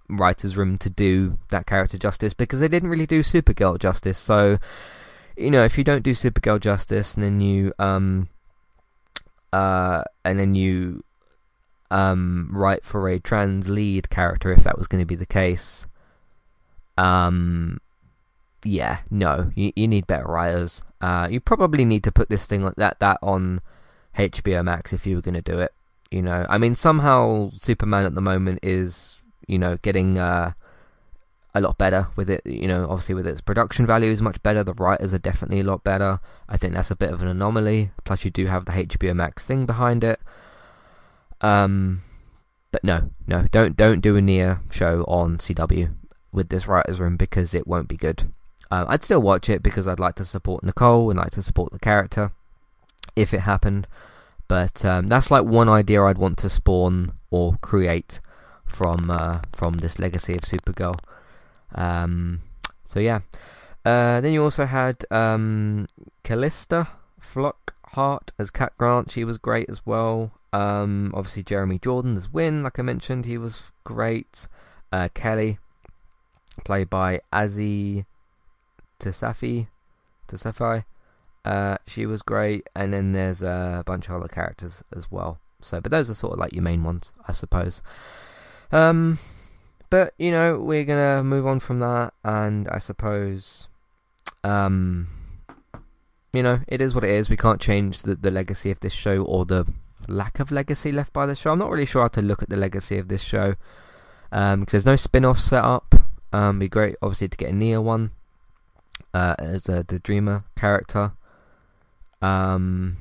writers' 0.08 0.56
room 0.56 0.78
to 0.78 0.90
do 0.90 1.38
that 1.50 1.66
character 1.66 1.98
justice 1.98 2.34
because 2.34 2.62
they 2.62 2.70
didn't 2.70 2.90
really 2.90 3.06
do 3.06 3.24
Supergirl 3.24 3.78
justice. 3.78 4.18
So 4.18 4.58
you 5.38 5.52
know, 5.52 5.64
if 5.64 5.78
you 5.78 5.84
don't 5.84 6.04
do 6.04 6.12
Supergirl 6.12 6.60
justice, 6.60 7.16
and 7.16 7.24
then 7.24 7.42
you 7.42 7.74
um 7.80 8.30
uh 9.54 10.04
and 10.26 10.40
then 10.40 10.56
you 10.56 11.04
um 11.90 12.50
write 12.52 12.84
for 12.84 13.08
a 13.08 13.20
trans 13.20 13.70
lead 13.70 14.10
character, 14.10 14.52
if 14.52 14.64
that 14.64 14.78
was 14.78 14.88
going 14.88 15.02
to 15.02 15.06
be 15.06 15.16
the 15.16 15.26
case, 15.26 15.88
um 16.98 17.80
yeah, 18.64 19.00
no, 19.10 19.52
you 19.56 19.72
you 19.76 19.88
need 19.88 20.08
better 20.08 20.26
writers. 20.26 20.82
Uh, 21.00 21.28
you 21.30 21.40
probably 21.40 21.86
need 21.86 22.04
to 22.04 22.12
put 22.12 22.30
this 22.30 22.46
thing 22.46 22.64
like 22.64 22.76
that 22.76 23.00
that 23.00 23.20
on 23.22 23.62
HBO 24.18 24.64
Max 24.64 24.94
if 24.94 25.06
you 25.06 25.16
were 25.16 25.22
going 25.22 25.36
to 25.36 25.42
do 25.42 25.60
it. 25.60 25.74
You 26.12 26.22
know, 26.22 26.46
I 26.50 26.58
mean, 26.58 26.76
somehow 26.76 27.52
Superman 27.58 28.06
at 28.06 28.16
the 28.16 28.22
moment 28.22 28.60
is 28.64 29.20
you 29.48 29.60
know 29.60 29.78
getting 29.82 30.18
uh, 30.18 30.54
a 31.58 31.62
lot 31.62 31.78
better 31.78 32.08
with 32.16 32.30
it. 32.30 32.42
You 32.46 32.68
know, 32.68 32.84
obviously 32.90 33.16
with 33.16 33.28
its 33.28 33.42
production 33.42 33.86
value 33.86 34.12
is 34.12 34.22
much 34.22 34.42
better. 34.44 34.64
The 34.64 34.74
writers 34.74 35.14
are 35.14 35.20
definitely 35.20 35.60
a 35.60 35.64
lot 35.64 35.84
better. 35.84 36.20
I 36.48 36.58
think 36.58 36.74
that's 36.74 36.92
a 36.92 36.96
bit 36.96 37.12
of 37.12 37.22
an 37.22 37.28
anomaly. 37.28 37.92
Plus, 38.04 38.26
you 38.26 38.32
do 38.32 38.46
have 38.48 38.66
the 38.66 38.72
HBO 38.72 39.16
Max 39.16 39.44
thing 39.44 39.66
behind 39.66 40.04
it. 40.04 40.20
Um, 41.42 42.04
but 42.72 42.84
no, 42.84 43.12
no, 43.28 43.46
don't 43.52 43.78
don't 43.78 44.02
do 44.02 44.16
a 44.16 44.22
Nia 44.22 44.62
show 44.72 45.04
on 45.04 45.38
CW 45.38 45.94
with 46.32 46.50
this 46.50 46.68
writers 46.68 47.00
room 47.00 47.18
because 47.18 47.54
it 47.54 47.68
won't 47.68 47.88
be 47.88 47.98
good. 47.98 48.32
Um, 48.70 48.86
I'd 48.90 49.04
still 49.04 49.22
watch 49.22 49.50
it 49.50 49.64
because 49.64 49.88
I'd 49.88 50.00
like 50.00 50.16
to 50.16 50.26
support 50.26 50.64
Nicole 50.64 51.10
and 51.10 51.20
like 51.20 51.32
to 51.32 51.44
support 51.44 51.72
the 51.72 51.80
character 51.80 52.32
if 53.16 53.34
it 53.34 53.42
happened. 53.42 53.88
But 54.48 54.84
um, 54.86 55.08
that's 55.08 55.32
like 55.32 55.44
one 55.44 55.70
idea 55.70 56.04
I'd 56.04 56.18
want 56.18 56.38
to 56.40 56.50
spawn 56.50 57.12
or 57.32 57.58
create 57.62 58.20
from 58.66 59.10
uh, 59.10 59.40
from 59.54 59.76
this 59.76 60.00
legacy 60.00 60.34
of 60.34 60.42
Supergirl. 60.42 61.00
Um, 61.76 62.42
so 62.86 63.00
yeah. 63.00 63.22
Uh, 63.86 64.20
then 64.20 64.34
you 64.34 64.44
also 64.44 64.66
had 64.66 65.06
um, 65.12 65.88
Calista 66.24 66.90
Flockhart 67.22 68.32
as 68.38 68.52
Cat 68.52 68.74
Grant. 68.78 69.12
She 69.12 69.24
was 69.24 69.38
great 69.38 69.70
as 69.70 69.86
well. 69.86 70.32
Um, 70.54 71.12
obviously 71.14 71.44
Jeremy 71.44 71.80
Jordan 71.80 72.18
as 72.18 72.32
Winn, 72.32 72.64
like 72.64 72.80
I 72.80 72.82
mentioned, 72.82 73.26
he 73.26 73.38
was 73.38 73.72
great. 73.84 74.48
Uh, 74.92 75.10
Kelly, 75.14 75.60
played 76.64 76.90
by 76.90 77.22
Azie 77.32 78.06
Tasafi, 79.00 79.68
Tasafi. 80.28 80.86
Uh, 81.46 81.78
she 81.86 82.06
was 82.06 82.22
great, 82.22 82.68
and 82.76 82.94
then 82.94 83.14
there's 83.14 83.42
a 83.42 83.84
bunch 83.86 84.10
of 84.10 84.16
other 84.16 84.28
characters 84.28 84.84
as 84.94 85.10
well. 85.10 85.40
So, 85.62 85.80
but 85.80 85.92
those 85.92 86.10
are 86.10 86.14
sort 86.14 86.34
of 86.34 86.40
like 86.40 86.54
your 86.54 86.64
main 86.64 86.84
ones, 86.84 87.14
I 87.28 87.32
suppose. 87.32 87.82
Um, 88.72 89.20
but 89.90 90.14
you 90.18 90.32
know, 90.32 90.60
we're 90.60 90.86
gonna 90.86 91.24
move 91.24 91.46
on 91.48 91.60
from 91.60 91.80
that, 91.80 92.14
and 92.24 92.68
I 92.70 92.78
suppose, 92.78 93.68
um, 94.44 95.08
you 96.34 96.44
know, 96.44 96.62
it 96.68 96.82
is 96.82 96.94
what 96.94 97.04
it 97.04 97.10
is. 97.10 97.30
We 97.30 97.38
can't 97.38 97.62
change 97.62 98.02
the 98.02 98.16
the 98.16 98.32
legacy 98.32 98.72
of 98.72 98.80
this 98.80 98.94
show 98.94 99.24
or 99.24 99.46
the 99.46 99.66
lack 100.08 100.40
of 100.40 100.52
legacy 100.52 100.92
left 100.92 101.14
by 101.14 101.26
the 101.26 101.36
show. 101.36 101.52
I'm 101.52 101.60
not 101.60 101.70
really 101.70 101.86
sure 101.86 102.04
how 102.04 102.08
to 102.10 102.22
look 102.22 102.42
at 102.42 102.50
the 102.50 102.58
legacy 102.58 102.98
of 102.98 103.08
this 103.08 103.22
show, 103.22 103.56
um, 104.32 104.62
because 104.62 104.72
there's 104.72 104.86
no 104.86 104.96
spin-off 104.96 105.40
set 105.40 105.64
up. 105.64 105.96
Um, 106.34 106.60
be 106.60 106.68
great, 106.68 106.96
obviously, 107.02 107.30
to 107.30 107.38
get 107.38 107.50
a 107.50 107.54
Nia 107.54 107.82
one, 107.82 108.12
uh, 109.14 109.36
as 109.40 109.70
uh, 109.70 109.84
the 109.88 110.00
Dreamer 110.00 110.44
character. 110.58 111.14
Um, 112.22 112.98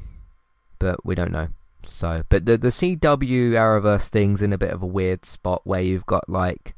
but 0.78 1.04
we 1.04 1.14
don't 1.14 1.32
know. 1.32 1.48
So, 1.88 2.22
but 2.28 2.46
the 2.46 2.56
the 2.56 2.68
CW 2.68 2.98
Arrowverse 3.00 4.08
thing's 4.08 4.42
in 4.42 4.52
a 4.52 4.58
bit 4.58 4.72
of 4.72 4.82
a 4.82 4.86
weird 4.86 5.24
spot 5.24 5.62
where 5.64 5.80
you've 5.80 6.06
got 6.06 6.28
like 6.28 6.74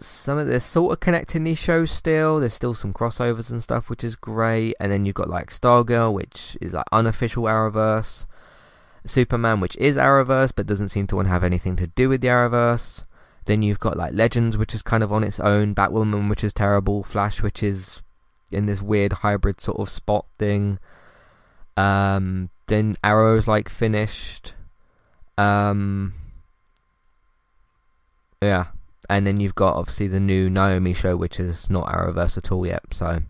some 0.00 0.38
of 0.38 0.46
this 0.46 0.64
sort 0.64 0.92
of 0.92 1.00
connecting 1.00 1.44
these 1.44 1.58
shows 1.58 1.90
still. 1.90 2.40
There's 2.40 2.54
still 2.54 2.74
some 2.74 2.92
crossovers 2.92 3.50
and 3.50 3.62
stuff, 3.62 3.90
which 3.90 4.04
is 4.04 4.16
great. 4.16 4.74
And 4.80 4.90
then 4.90 5.04
you've 5.04 5.14
got 5.14 5.28
like 5.28 5.50
Stargirl, 5.50 6.12
which 6.12 6.56
is 6.60 6.72
like 6.72 6.86
unofficial 6.92 7.44
Arrowverse. 7.44 8.26
Superman, 9.04 9.60
which 9.60 9.76
is 9.76 9.96
Arrowverse, 9.96 10.52
but 10.54 10.66
doesn't 10.66 10.90
seem 10.90 11.08
to 11.08 11.16
want 11.16 11.26
to 11.26 11.32
have 11.32 11.44
anything 11.44 11.74
to 11.76 11.88
do 11.88 12.08
with 12.08 12.20
the 12.20 12.28
Arrowverse. 12.28 13.02
Then 13.46 13.62
you've 13.62 13.80
got 13.80 13.96
like 13.96 14.14
Legends, 14.14 14.56
which 14.56 14.74
is 14.74 14.82
kind 14.82 15.02
of 15.02 15.12
on 15.12 15.24
its 15.24 15.40
own. 15.40 15.74
Batwoman, 15.74 16.30
which 16.30 16.44
is 16.44 16.52
terrible. 16.52 17.02
Flash, 17.02 17.42
which 17.42 17.62
is 17.62 18.02
in 18.52 18.66
this 18.66 18.80
weird 18.80 19.14
hybrid 19.14 19.60
sort 19.60 19.80
of 19.80 19.90
spot 19.90 20.26
thing. 20.38 20.78
Um, 21.76 22.50
then 22.66 22.96
Arrow's 23.02 23.48
like 23.48 23.68
finished. 23.68 24.54
Um, 25.38 26.14
Yeah, 28.42 28.66
and 29.08 29.24
then 29.24 29.38
you've 29.38 29.54
got 29.54 29.76
obviously 29.76 30.08
the 30.08 30.18
new 30.18 30.50
Naomi 30.50 30.92
show, 30.94 31.16
which 31.16 31.38
is 31.38 31.70
not 31.70 31.86
Arrowverse 31.86 32.36
at 32.36 32.50
all 32.50 32.66
yet. 32.66 32.82
So 32.90 33.22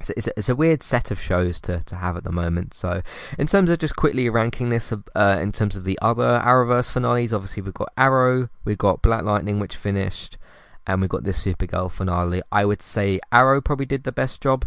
it's, 0.00 0.10
it's, 0.10 0.26
a, 0.26 0.32
it's 0.38 0.48
a 0.48 0.56
weird 0.56 0.82
set 0.82 1.10
of 1.10 1.20
shows 1.20 1.60
to, 1.62 1.82
to 1.84 1.96
have 1.96 2.16
at 2.16 2.24
the 2.24 2.32
moment. 2.32 2.72
So 2.72 3.02
in 3.38 3.46
terms 3.46 3.68
of 3.68 3.78
just 3.78 3.94
quickly 3.94 4.30
ranking 4.30 4.70
this, 4.70 4.90
uh, 4.90 5.38
in 5.38 5.52
terms 5.52 5.76
of 5.76 5.84
the 5.84 5.98
other 6.00 6.40
Arrowverse 6.42 6.90
finales, 6.90 7.32
obviously 7.34 7.62
we've 7.62 7.74
got 7.74 7.92
Arrow, 7.98 8.48
we've 8.64 8.78
got 8.78 9.02
Black 9.02 9.22
Lightning, 9.22 9.60
which 9.60 9.76
finished, 9.76 10.38
and 10.86 11.02
we've 11.02 11.10
got 11.10 11.24
this 11.24 11.44
Supergirl 11.44 11.90
finale. 11.90 12.40
I 12.50 12.64
would 12.64 12.80
say 12.80 13.20
Arrow 13.30 13.60
probably 13.60 13.86
did 13.86 14.04
the 14.04 14.12
best 14.12 14.40
job. 14.40 14.66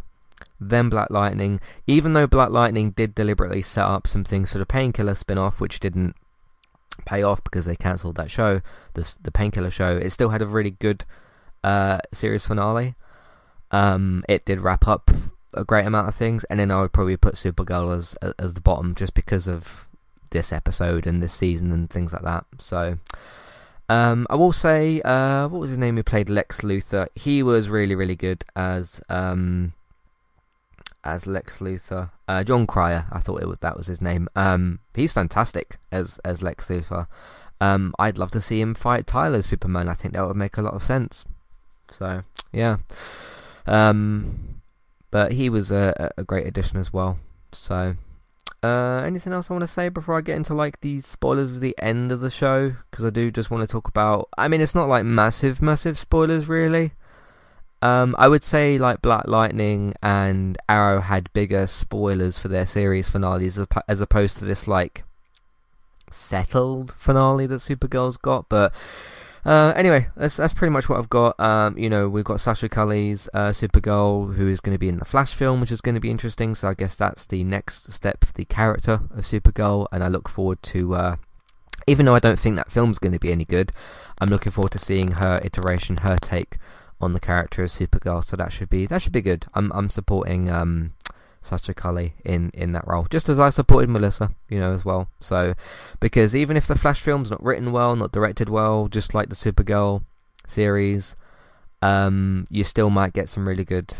Then 0.59 0.89
Black 0.89 1.09
Lightning, 1.09 1.59
even 1.87 2.13
though 2.13 2.27
Black 2.27 2.49
Lightning 2.49 2.91
did 2.91 3.15
deliberately 3.15 3.61
set 3.61 3.85
up 3.85 4.07
some 4.07 4.23
things 4.23 4.51
for 4.51 4.57
the 4.57 4.65
Painkiller 4.65 5.15
spin-off, 5.15 5.59
which 5.59 5.79
didn't 5.79 6.15
pay 7.05 7.23
off 7.23 7.43
because 7.43 7.65
they 7.65 7.75
cancelled 7.75 8.15
that 8.15 8.31
show, 8.31 8.61
the 8.93 9.13
the 9.21 9.31
Painkiller 9.31 9.71
show. 9.71 9.97
It 9.97 10.11
still 10.11 10.29
had 10.29 10.41
a 10.41 10.47
really 10.47 10.71
good 10.71 11.05
uh, 11.63 11.99
series 12.13 12.45
finale. 12.45 12.95
Um, 13.71 14.23
it 14.27 14.45
did 14.45 14.61
wrap 14.61 14.87
up 14.87 15.11
a 15.53 15.63
great 15.63 15.85
amount 15.85 16.07
of 16.07 16.15
things, 16.15 16.43
and 16.45 16.59
then 16.59 16.71
I 16.71 16.81
would 16.81 16.93
probably 16.93 17.17
put 17.17 17.35
Supergirl 17.35 17.95
as 17.95 18.15
as 18.37 18.53
the 18.53 18.61
bottom 18.61 18.95
just 18.95 19.13
because 19.13 19.47
of 19.47 19.87
this 20.29 20.51
episode 20.53 21.05
and 21.05 21.21
this 21.21 21.33
season 21.33 21.71
and 21.71 21.89
things 21.89 22.13
like 22.13 22.23
that. 22.23 22.45
So. 22.59 22.97
Um, 23.89 24.25
I 24.29 24.35
will 24.35 24.53
say, 24.53 25.01
uh, 25.01 25.49
what 25.49 25.59
was 25.59 25.71
his 25.71 25.77
name 25.77 25.97
who 25.97 26.03
played 26.03 26.29
Lex 26.29 26.61
Luthor? 26.61 27.09
He 27.13 27.43
was 27.43 27.67
really, 27.67 27.93
really 27.93 28.15
good 28.15 28.45
as 28.55 29.01
um, 29.09 29.73
as 31.03 31.25
Lex 31.27 31.57
Luthor. 31.57 32.11
Uh, 32.27 32.43
Jon 32.43 32.67
Cryer, 32.67 33.05
I 33.11 33.19
thought 33.19 33.41
it 33.41 33.47
was, 33.47 33.59
that 33.59 33.77
was 33.77 33.87
his 33.87 34.01
name. 34.01 34.27
Um, 34.35 34.79
he's 34.95 35.11
fantastic 35.11 35.77
as 35.91 36.19
as 36.23 36.41
Lex 36.41 36.67
Luthor. 36.69 37.07
Um, 37.59 37.93
I'd 37.99 38.17
love 38.17 38.31
to 38.31 38.41
see 38.41 38.59
him 38.59 38.73
fight 38.73 39.05
Tyler 39.05 39.41
Superman. 39.41 39.87
I 39.87 39.93
think 39.93 40.13
that 40.13 40.27
would 40.27 40.35
make 40.35 40.57
a 40.57 40.61
lot 40.61 40.73
of 40.73 40.83
sense. 40.83 41.25
So 41.91 42.23
yeah, 42.51 42.77
um, 43.67 44.61
but 45.11 45.33
he 45.33 45.49
was 45.49 45.71
a, 45.71 46.11
a 46.17 46.23
great 46.23 46.47
addition 46.47 46.77
as 46.77 46.91
well. 46.91 47.19
So 47.51 47.95
uh, 48.63 49.01
anything 49.05 49.33
else 49.33 49.49
I 49.49 49.53
want 49.53 49.63
to 49.63 49.67
say 49.67 49.89
before 49.89 50.17
I 50.17 50.21
get 50.21 50.37
into 50.37 50.53
like 50.53 50.81
the 50.81 51.01
spoilers 51.01 51.51
of 51.51 51.61
the 51.61 51.75
end 51.79 52.11
of 52.11 52.19
the 52.19 52.29
show? 52.29 52.75
Because 52.89 53.05
I 53.05 53.09
do 53.09 53.31
just 53.31 53.49
want 53.49 53.67
to 53.67 53.71
talk 53.71 53.87
about. 53.87 54.29
I 54.37 54.47
mean, 54.47 54.61
it's 54.61 54.75
not 54.75 54.87
like 54.87 55.03
massive, 55.03 55.61
massive 55.61 55.97
spoilers 55.97 56.47
really. 56.47 56.93
Um, 57.81 58.15
I 58.19 58.27
would 58.27 58.43
say 58.43 58.77
like 58.77 59.01
Black 59.01 59.27
Lightning 59.27 59.95
and 60.03 60.57
Arrow 60.69 61.01
had 61.01 61.33
bigger 61.33 61.65
spoilers 61.65 62.37
for 62.37 62.47
their 62.47 62.65
series 62.65 63.09
finales 63.09 63.59
as 63.87 64.01
opposed 64.01 64.37
to 64.37 64.45
this 64.45 64.67
like 64.67 65.03
settled 66.11 66.93
finale 66.93 67.47
that 67.47 67.55
Supergirl's 67.55 68.17
got. 68.17 68.47
But 68.49 68.73
uh, 69.43 69.73
anyway, 69.75 70.07
that's 70.15 70.37
that's 70.37 70.53
pretty 70.53 70.71
much 70.71 70.87
what 70.87 70.99
I've 70.99 71.09
got. 71.09 71.39
Um, 71.39 71.77
you 71.77 71.89
know, 71.89 72.07
we've 72.07 72.23
got 72.23 72.39
Sasha 72.39 72.69
Calle's 72.69 73.27
uh, 73.33 73.49
Supergirl, 73.49 74.35
who 74.35 74.47
is 74.47 74.61
going 74.61 74.75
to 74.75 74.79
be 74.79 74.89
in 74.89 74.99
the 74.99 75.05
Flash 75.05 75.33
film, 75.33 75.61
which 75.61 75.71
is 75.71 75.81
going 75.81 75.95
to 75.95 76.01
be 76.01 76.11
interesting. 76.11 76.53
So 76.53 76.69
I 76.69 76.75
guess 76.75 76.93
that's 76.95 77.25
the 77.25 77.43
next 77.43 77.91
step 77.91 78.23
for 78.23 78.33
the 78.33 78.45
character 78.45 79.01
of 79.15 79.25
Supergirl, 79.25 79.87
and 79.91 80.03
I 80.03 80.07
look 80.07 80.29
forward 80.29 80.61
to. 80.63 80.95
Uh, 80.95 81.15
even 81.87 82.05
though 82.05 82.13
I 82.13 82.19
don't 82.19 82.37
think 82.37 82.57
that 82.57 82.71
film's 82.71 82.99
going 82.99 83.13
to 83.13 83.19
be 83.19 83.31
any 83.31 83.43
good, 83.43 83.71
I'm 84.19 84.29
looking 84.29 84.51
forward 84.51 84.71
to 84.73 84.79
seeing 84.79 85.13
her 85.13 85.39
iteration, 85.43 85.97
her 85.97 86.15
take 86.21 86.57
on 87.01 87.13
the 87.13 87.19
character 87.19 87.63
of 87.63 87.69
Supergirl, 87.69 88.23
so 88.23 88.37
that 88.37 88.51
should 88.51 88.69
be 88.69 88.85
that 88.85 89.01
should 89.01 89.11
be 89.11 89.21
good. 89.21 89.45
I'm 89.53 89.71
I'm 89.73 89.89
supporting 89.89 90.49
um, 90.49 90.93
Sasha 91.41 91.73
Calle 91.73 92.11
in 92.23 92.51
in 92.53 92.71
that 92.73 92.87
role, 92.87 93.07
just 93.09 93.29
as 93.29 93.39
I 93.39 93.49
supported 93.49 93.89
Melissa, 93.89 94.31
you 94.49 94.59
know, 94.59 94.73
as 94.73 94.85
well. 94.85 95.09
So 95.19 95.53
because 95.99 96.35
even 96.35 96.57
if 96.57 96.67
the 96.67 96.77
Flash 96.77 97.01
film's 97.01 97.31
not 97.31 97.43
written 97.43 97.71
well, 97.71 97.95
not 97.95 98.11
directed 98.11 98.49
well, 98.49 98.87
just 98.87 99.13
like 99.13 99.29
the 99.29 99.35
Supergirl 99.35 100.03
series, 100.47 101.15
um, 101.81 102.47
you 102.49 102.63
still 102.63 102.89
might 102.89 103.13
get 103.13 103.29
some 103.29 103.47
really 103.47 103.65
good 103.65 103.93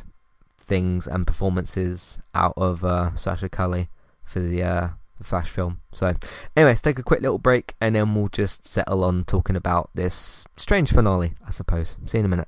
things 0.60 1.08
and 1.08 1.28
performances 1.28 2.20
out 2.36 2.54
of 2.56 2.86
uh, 2.86 3.16
Sasha 3.16 3.50
Calle 3.50 3.88
for 4.24 4.40
the 4.40 4.64
uh, 4.64 4.90
the 5.18 5.24
Flash 5.24 5.50
film. 5.50 5.80
So, 5.94 6.08
anyway, 6.56 6.72
let's 6.72 6.82
take 6.82 7.00
a 7.00 7.04
quick 7.04 7.22
little 7.22 7.38
break 7.38 7.76
and 7.82 7.96
then 7.96 8.14
we'll 8.16 8.30
just 8.30 8.68
settle 8.68 9.04
on 9.04 9.24
talking 9.24 9.56
about 9.56 9.90
this 9.94 10.46
strange 10.58 10.92
finale, 10.92 11.34
I 11.46 11.52
suppose. 11.52 11.98
See 12.06 12.18
you 12.18 12.22
in 12.22 12.26
a 12.26 12.30
minute. 12.30 12.48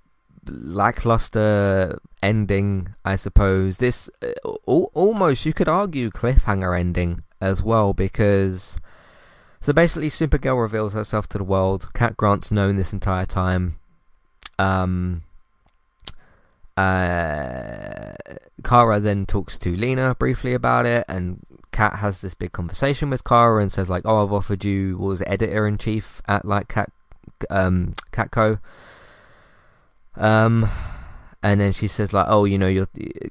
lackluster 0.47 1.99
ending, 2.21 2.95
I 3.05 3.15
suppose. 3.15 3.77
This 3.77 4.09
uh, 4.21 4.49
almost 4.65 5.45
you 5.45 5.53
could 5.53 5.67
argue 5.67 6.09
cliffhanger 6.09 6.77
ending 6.77 7.23
as 7.39 7.61
well 7.61 7.93
because 7.93 8.77
so 9.59 9.73
basically 9.73 10.09
Supergirl 10.09 10.61
reveals 10.61 10.93
herself 10.93 11.27
to 11.29 11.37
the 11.37 11.43
world. 11.43 11.93
Cat 11.93 12.17
Grant's 12.17 12.51
known 12.51 12.75
this 12.75 12.93
entire 12.93 13.25
time. 13.25 13.79
Um 14.57 15.23
uh 16.77 18.13
Kara 18.63 18.99
then 18.99 19.25
talks 19.25 19.57
to 19.59 19.75
Lena 19.75 20.15
briefly 20.15 20.53
about 20.53 20.85
it 20.85 21.05
and 21.07 21.45
Cat 21.71 21.95
has 21.97 22.19
this 22.19 22.33
big 22.33 22.51
conversation 22.51 23.09
with 23.09 23.23
Kara 23.23 23.61
and 23.61 23.71
says 23.71 23.89
like, 23.89 24.03
"Oh, 24.05 24.23
I've 24.23 24.33
offered 24.33 24.65
you 24.65 24.97
was 24.97 25.23
editor 25.25 25.65
in 25.67 25.77
chief 25.77 26.21
at 26.27 26.45
like 26.45 26.67
Cat 26.67 26.91
um 27.49 27.93
CatCo." 28.11 28.59
Um, 30.15 30.69
and 31.43 31.59
then 31.59 31.71
she 31.71 31.87
says 31.87 32.13
like, 32.13 32.27
"Oh, 32.27 32.45
you 32.45 32.57
know, 32.57 32.67
your 32.67 32.85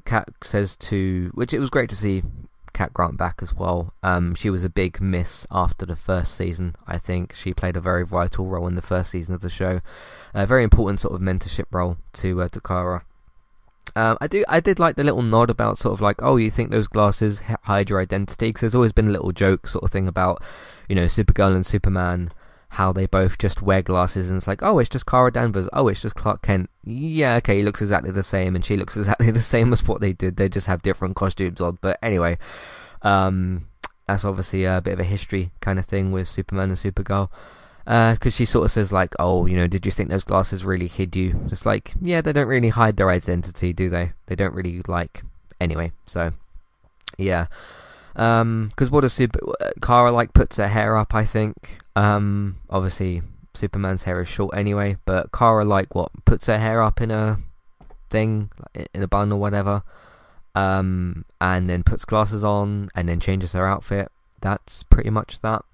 Cat 0.05 0.29
says 0.43 0.77
to," 0.77 1.31
which 1.35 1.53
it 1.53 1.61
was 1.61 1.71
great 1.71 1.91
to 1.91 1.97
see 1.97 2.23
Cat 2.73 2.93
Grant 2.93 3.17
back 3.17 3.41
as 3.43 3.55
well. 3.55 3.93
Um, 4.03 4.35
she 4.35 4.51
was 4.51 4.65
a 4.65 4.71
big 4.71 5.01
miss 5.01 5.47
after 5.51 5.87
the 5.87 5.97
first 5.97 6.35
season. 6.35 6.77
I 6.87 6.99
think 6.99 7.35
she 7.35 7.53
played 7.53 7.77
a 7.77 7.81
very 7.81 8.05
vital 8.05 8.47
role 8.47 8.67
in 8.67 8.75
the 8.75 8.83
first 8.83 9.11
season 9.11 9.35
of 9.35 9.41
the 9.41 9.51
show, 9.51 9.81
a 10.35 10.47
very 10.47 10.65
important 10.65 11.01
sort 11.01 11.15
of 11.15 11.21
mentorship 11.21 11.67
role 11.71 11.99
to 12.15 12.43
uh, 12.43 12.49
to 12.49 12.61
Kara. 12.61 13.05
Um, 13.97 14.19
I 14.21 14.27
do. 14.27 14.45
I 14.49 14.61
did 14.61 14.79
like 14.79 14.97
the 14.97 15.05
little 15.05 15.23
nod 15.23 15.51
about 15.51 15.79
sort 15.79 15.93
of 15.93 16.01
like, 16.01 16.23
oh, 16.23 16.37
you 16.37 16.51
think 16.51 16.71
those 16.71 16.89
glasses 16.89 17.43
hide 17.65 17.91
your 17.91 18.01
identity? 18.01 18.49
Because 18.49 18.61
there's 18.61 18.75
always 18.75 18.93
been 18.93 19.09
a 19.09 19.13
little 19.13 19.33
joke 19.33 19.67
sort 19.67 19.85
of 19.85 19.91
thing 19.91 20.07
about, 20.07 20.43
you 20.89 20.95
know, 20.95 21.07
Supergirl 21.07 21.55
and 21.55 21.67
Superman, 21.67 22.31
how 22.71 22.93
they 22.93 23.07
both 23.07 23.39
just 23.39 23.63
wear 23.63 23.83
glasses, 23.83 24.31
and 24.31 24.37
it's 24.37 24.47
like, 24.47 24.63
oh, 24.63 24.79
it's 24.79 24.89
just 24.89 25.07
Kara 25.07 25.33
Danvers. 25.33 25.69
Oh, 25.73 25.89
it's 25.89 26.03
just 26.03 26.15
Clark 26.15 26.43
Kent. 26.43 26.71
Yeah, 26.85 27.37
okay, 27.37 27.59
he 27.59 27.63
looks 27.63 27.83
exactly 27.83 28.11
the 28.11 28.23
same, 28.23 28.55
and 28.55 28.65
she 28.65 28.77
looks 28.77 28.97
exactly 28.97 29.31
the 29.31 29.41
same 29.41 29.73
as 29.73 29.87
what 29.87 30.01
they 30.01 30.13
did. 30.13 30.37
They 30.37 30.49
just 30.49 30.67
have 30.67 30.83
different 30.83 31.17
costumes 31.17 31.61
on. 31.61 31.79
But 31.81 31.99
anyway, 32.03 32.39
um, 33.03 33.69
that's 34.07 34.25
obviously 34.25 34.65
a 34.65 34.81
bit 34.81 34.95
of 34.95 35.01
a 35.01 35.05
history 35.05 35.51
kind 35.61 35.79
of 35.79 35.87
thing 35.87 36.13
with 36.13 36.29
Superman 36.29 36.71
and 36.71 36.79
Supergirl 36.79 37.29
because 37.85 38.35
uh, 38.35 38.37
she 38.37 38.45
sort 38.45 38.67
of 38.67 38.71
says 38.71 38.93
like, 38.93 39.15
"Oh, 39.19 39.47
you 39.47 39.57
know, 39.57 39.67
did 39.67 39.85
you 39.85 39.93
think 39.93 40.11
those 40.11 40.25
glasses 40.25 40.65
really 40.65 40.87
hid 40.87 41.17
you?" 41.17 41.45
Just 41.49 41.67
like, 41.67 41.95
yeah, 42.01 42.21
they 42.21 42.33
don't 42.33 42.47
really 42.47 42.69
hide 42.69 42.97
their 42.97 43.11
identity, 43.11 43.73
do 43.73 43.89
they? 43.89 44.13
They 44.27 44.37
don't 44.37 44.55
really 44.55 44.83
like 44.87 45.23
anyway. 45.61 45.91
So, 46.07 46.33
yeah, 47.19 47.47
because 48.15 48.41
um, 48.43 48.71
what 48.91 49.03
does 49.03 49.13
Super 49.13 49.39
Kara 49.83 50.13
like 50.13 50.33
puts 50.35 50.57
her 50.57 50.69
hair 50.69 50.97
up? 50.97 51.15
I 51.15 51.25
think. 51.25 51.79
Um, 51.97 52.59
obviously, 52.69 53.23
Superman's 53.55 54.05
hair 54.05 54.21
is 54.21 54.29
short 54.29 54.57
anyway, 54.57 54.97
but 55.05 55.33
Kara 55.33 55.65
like 55.65 55.95
what 55.95 56.11
puts 56.25 56.47
her 56.47 56.59
hair 56.59 56.83
up 56.83 57.01
in 57.01 57.11
a 57.11 57.39
thing, 58.11 58.51
in 58.95 59.03
a 59.03 59.09
bun 59.09 59.33
or 59.33 59.41
whatever, 59.41 59.83
um, 60.55 61.25
and 61.41 61.69
then 61.69 61.83
puts 61.83 62.05
glasses 62.05 62.45
on 62.45 62.91
and 62.95 63.09
then 63.09 63.21
changes 63.21 63.53
her 63.53 63.67
outfit. 63.67 64.11
That's 64.41 64.83
pretty 64.85 65.11
much 65.11 65.41
that. 65.41 65.65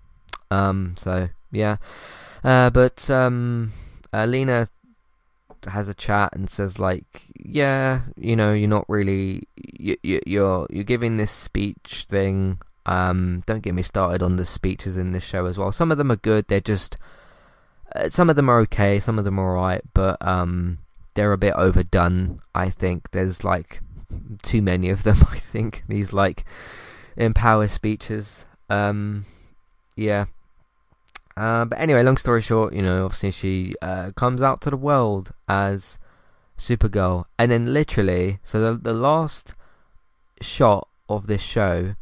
Um, 0.51 0.94
so 0.99 1.29
yeah. 1.51 1.77
Uh, 2.44 2.70
but 2.70 3.09
um, 3.11 3.72
uh, 4.12 4.25
Lena 4.25 4.68
has 5.68 5.88
a 5.88 5.94
chat 5.94 6.35
and 6.35 6.48
says 6.48 6.79
like, 6.79 7.22
yeah, 7.38 8.02
you 8.16 8.37
know, 8.37 8.52
you're 8.52 8.68
not 8.68 8.88
really 8.88 9.48
you, 9.57 9.96
you, 10.02 10.20
you're 10.26 10.66
you're 10.70 10.85
giving 10.85 11.16
this 11.16 11.31
speech 11.31 12.07
thing. 12.09 12.59
Um, 12.85 13.42
don't 13.46 13.62
get 13.62 13.74
me 13.74 13.83
started 13.83 14.22
on 14.22 14.37
the 14.37 14.44
speeches 14.44 14.96
in 14.96 15.12
this 15.12 15.24
show 15.24 15.46
as 15.46 15.59
well. 15.59 15.72
Some 15.72 15.90
of 15.90 15.98
them 15.98 16.12
are 16.12 16.16
good. 16.16 16.46
They're 16.48 16.61
just 16.61 16.96
uh, 17.94 18.09
some 18.09 18.31
of 18.31 18.37
them 18.37 18.48
are 18.48 18.61
okay. 18.61 19.00
Some 19.00 19.18
of 19.18 19.24
them 19.24 19.38
are 19.38 19.57
alright, 19.57 19.83
but 19.94 20.16
um, 20.20 20.79
they're 21.14 21.33
a 21.33 21.38
bit 21.38 21.55
overdone. 21.55 22.40
I 22.55 22.70
think 22.70 23.11
there's 23.11 23.44
like 23.44 23.81
too 24.42 24.62
many 24.62 24.88
of 24.90 25.02
them. 25.02 25.18
I 25.31 25.38
think 25.38 25.83
these 25.88 26.12
like 26.12 26.44
empower 27.16 27.68
speeches. 27.68 28.44
Um, 28.68 29.26
yeah. 29.96 30.26
Uh, 31.37 31.66
but 31.66 31.79
anyway, 31.79 32.03
long 32.03 32.16
story 32.16 32.40
short, 32.40 32.72
you 32.72 32.81
know, 32.81 33.05
obviously 33.05 33.31
she 33.31 33.75
uh, 33.83 34.11
comes 34.16 34.40
out 34.40 34.61
to 34.62 34.70
the 34.70 34.77
world 34.77 35.33
as 35.49 35.99
Supergirl, 36.57 37.25
and 37.38 37.51
then 37.53 37.75
literally, 37.75 38.38
so 38.42 38.59
the 38.61 38.79
the 38.79 38.94
last 38.94 39.55
shot 40.40 40.88
of 41.09 41.27
this 41.27 41.42
show 41.42 41.94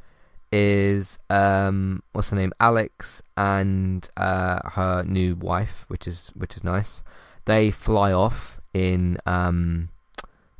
is 0.53 1.19
um 1.29 2.01
what's 2.13 2.31
her 2.31 2.37
name, 2.37 2.53
Alex, 2.61 3.23
and 3.37 4.09
uh, 4.17 4.61
her 4.71 5.03
new 5.03 5.35
wife, 5.35 5.85
which 5.89 6.07
is 6.07 6.31
which 6.37 6.57
is 6.57 6.63
nice. 6.63 7.03
They 7.45 7.73
fly 7.73 8.13
off 8.13 8.61
in 8.73 9.19
um 9.27 9.89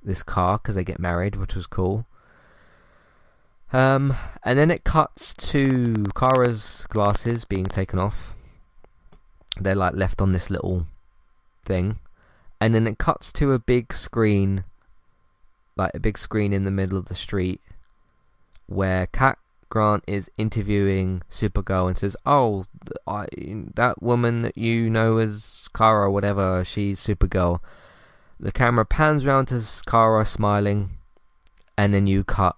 this 0.03 0.25
car 0.25 0.59
because 0.59 0.75
they 0.75 0.85
get 0.85 0.99
married, 0.99 1.37
which 1.37 1.55
was 1.55 1.69
cool. 1.69 2.07
Um, 3.73 4.17
and 4.45 4.59
then 4.59 4.71
it 4.71 4.85
cuts 4.85 5.35
to 5.35 6.05
Kara's 6.15 6.85
glasses 6.89 7.45
being 7.45 7.67
taken 7.67 7.99
off 7.99 8.35
they're 9.61 9.75
like 9.75 9.95
left 9.95 10.21
on 10.21 10.33
this 10.33 10.51
little 10.51 10.87
thing, 11.65 11.99
and 12.61 12.75
then 12.75 12.87
it 12.87 12.99
cuts 12.99 13.33
to 13.35 13.53
a 13.53 13.59
big 13.59 13.93
screen, 13.93 14.65
like 15.77 15.93
a 15.95 16.01
big 16.01 16.19
screen 16.19 16.53
in 16.53 16.65
the 16.65 16.71
middle 16.71 16.99
of 16.99 17.07
the 17.07 17.15
street, 17.15 17.61
where 18.67 19.07
Cat 19.07 19.39
Grant 19.69 20.05
is 20.07 20.31
interviewing 20.37 21.23
Supergirl 21.31 21.89
and 21.89 21.99
says, 21.99 22.17
"Oh, 22.25 22.67
I, 23.07 23.27
that 23.75 24.03
woman 24.03 24.43
that 24.43 24.57
you 24.57 24.89
know 24.91 25.19
as 25.19 25.69
Kara, 25.75 26.07
or 26.07 26.11
whatever, 26.11 26.65
she's 26.65 27.01
Supergirl." 27.01 27.61
The 28.39 28.53
camera 28.53 28.85
pans 28.85 29.25
round 29.25 29.49
to 29.49 29.63
Kara 29.87 30.25
smiling, 30.25 30.91
and 31.79 31.95
then 31.95 32.07
you 32.07 32.25
cut, 32.25 32.57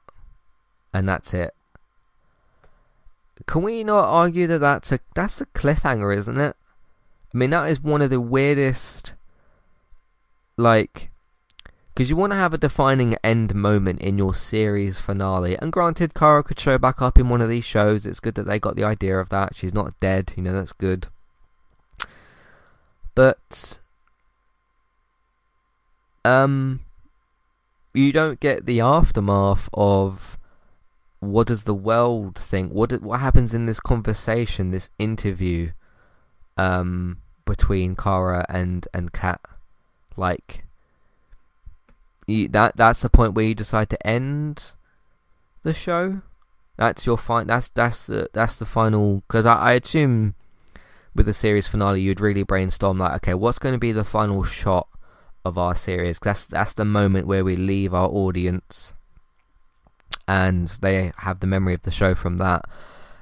and 0.92 1.09
that's 1.09 1.32
it. 1.32 1.54
Can 3.46 3.62
we 3.62 3.85
not 3.85 4.04
argue 4.06 4.46
that 4.46 4.59
that's 4.59 4.92
a 4.92 5.00
that's 5.14 5.40
a 5.40 5.46
cliffhanger, 5.46 6.16
isn't 6.16 6.38
it? 6.38 6.56
I 7.34 7.38
mean, 7.38 7.50
that 7.50 7.70
is 7.70 7.80
one 7.80 8.02
of 8.02 8.10
the 8.10 8.20
weirdest, 8.20 9.14
like, 10.56 11.10
because 11.88 12.08
you 12.10 12.16
want 12.16 12.32
to 12.32 12.36
have 12.36 12.54
a 12.54 12.58
defining 12.58 13.16
end 13.24 13.54
moment 13.54 14.00
in 14.00 14.18
your 14.18 14.34
series 14.34 15.00
finale. 15.00 15.56
And 15.58 15.72
granted, 15.72 16.14
Kara 16.14 16.42
could 16.42 16.60
show 16.60 16.78
back 16.78 17.02
up 17.02 17.18
in 17.18 17.28
one 17.28 17.40
of 17.40 17.48
these 17.48 17.64
shows. 17.64 18.06
It's 18.06 18.20
good 18.20 18.34
that 18.34 18.46
they 18.46 18.58
got 18.58 18.76
the 18.76 18.84
idea 18.84 19.18
of 19.18 19.30
that. 19.30 19.54
She's 19.54 19.74
not 19.74 19.98
dead, 20.00 20.32
you 20.36 20.42
know, 20.42 20.52
that's 20.52 20.72
good. 20.72 21.08
But, 23.14 23.78
um, 26.24 26.80
you 27.94 28.12
don't 28.12 28.40
get 28.40 28.66
the 28.66 28.80
aftermath 28.80 29.68
of 29.72 30.36
what 31.20 31.46
does 31.46 31.62
the 31.62 31.74
world 31.74 32.36
think? 32.36 32.72
What 32.72 32.92
what 33.02 33.20
happens 33.20 33.54
in 33.54 33.66
this 33.66 33.80
conversation, 33.80 34.70
this 34.70 34.90
interview? 34.98 35.72
Um, 36.57 37.19
between 37.47 37.97
Kara 37.97 38.45
and 38.51 38.87
and 38.92 39.12
Cat. 39.12 39.40
Like 40.16 40.64
that 42.27 42.77
that's 42.77 43.01
the 43.01 43.09
point 43.09 43.35
where 43.35 43.47
you 43.47 43.55
decide 43.55 43.88
to 43.90 44.07
end 44.07 44.73
the 45.62 45.73
show. 45.73 46.21
That's 46.77 47.07
your 47.07 47.16
fine. 47.16 47.47
That's 47.47 47.69
that's 47.71 48.07
the 48.07 48.29
that's 48.35 48.57
the 48.57 48.66
final. 48.66 49.23
Because 49.27 49.47
I, 49.47 49.57
I 49.57 49.73
assume 49.75 50.35
with 51.14 51.25
the 51.25 51.33
series 51.33 51.69
finale, 51.69 52.03
you'd 52.03 52.21
really 52.21 52.42
brainstorm 52.42 52.99
like, 52.99 53.14
okay, 53.16 53.35
what's 53.35 53.59
going 53.59 53.75
to 53.75 53.79
be 53.79 53.92
the 53.92 54.05
final 54.05 54.45
shot 54.45 54.88
of 55.45 55.57
our 55.57 55.75
series? 55.75 56.19
That's 56.19 56.45
that's 56.45 56.75
the 56.75 56.85
moment 56.85 57.27
where 57.27 57.45
we 57.45 57.57
leave 57.57 57.95
our 57.95 58.09
audience, 58.09 58.92
and 60.29 60.69
they 60.83 61.12
have 61.19 61.40
the 61.40 61.47
memory 61.47 61.75
of 61.75 61.83
the 61.83 61.90
show 61.90 62.14
from 62.14 62.37
that. 62.38 62.66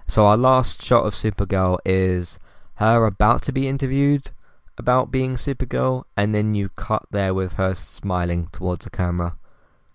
So 0.09 0.27
our 0.27 0.37
last 0.37 0.83
shot 0.83 1.07
of 1.07 1.15
Supergirl 1.15 1.79
is 1.85 2.39
her 2.77 3.07
about 3.07 3.43
to 3.43 3.53
be 3.53 3.69
interviewed 3.69 4.31
about 4.77 5.11
being 5.11 5.35
Supergirl, 5.35 6.05
and 6.17 6.35
then 6.35 6.55
you 6.55 6.71
cut 6.71 7.07
there 7.11 7.33
with 7.33 7.55
her 7.55 7.75
smiling 7.75 8.49
towards 8.53 8.85
the 8.85 8.91
camera. 8.91 9.37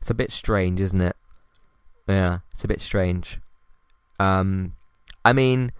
It's 0.01 0.09
a 0.09 0.13
bit 0.13 0.31
strange, 0.31 0.79
isn't 0.79 1.01
it? 1.01 1.15
Yeah, 2.07 2.39
it's 2.53 2.63
a 2.63 2.67
bit 2.67 2.81
strange. 2.81 3.39
Um, 4.19 4.75
I 5.25 5.33
mean, 5.33 5.73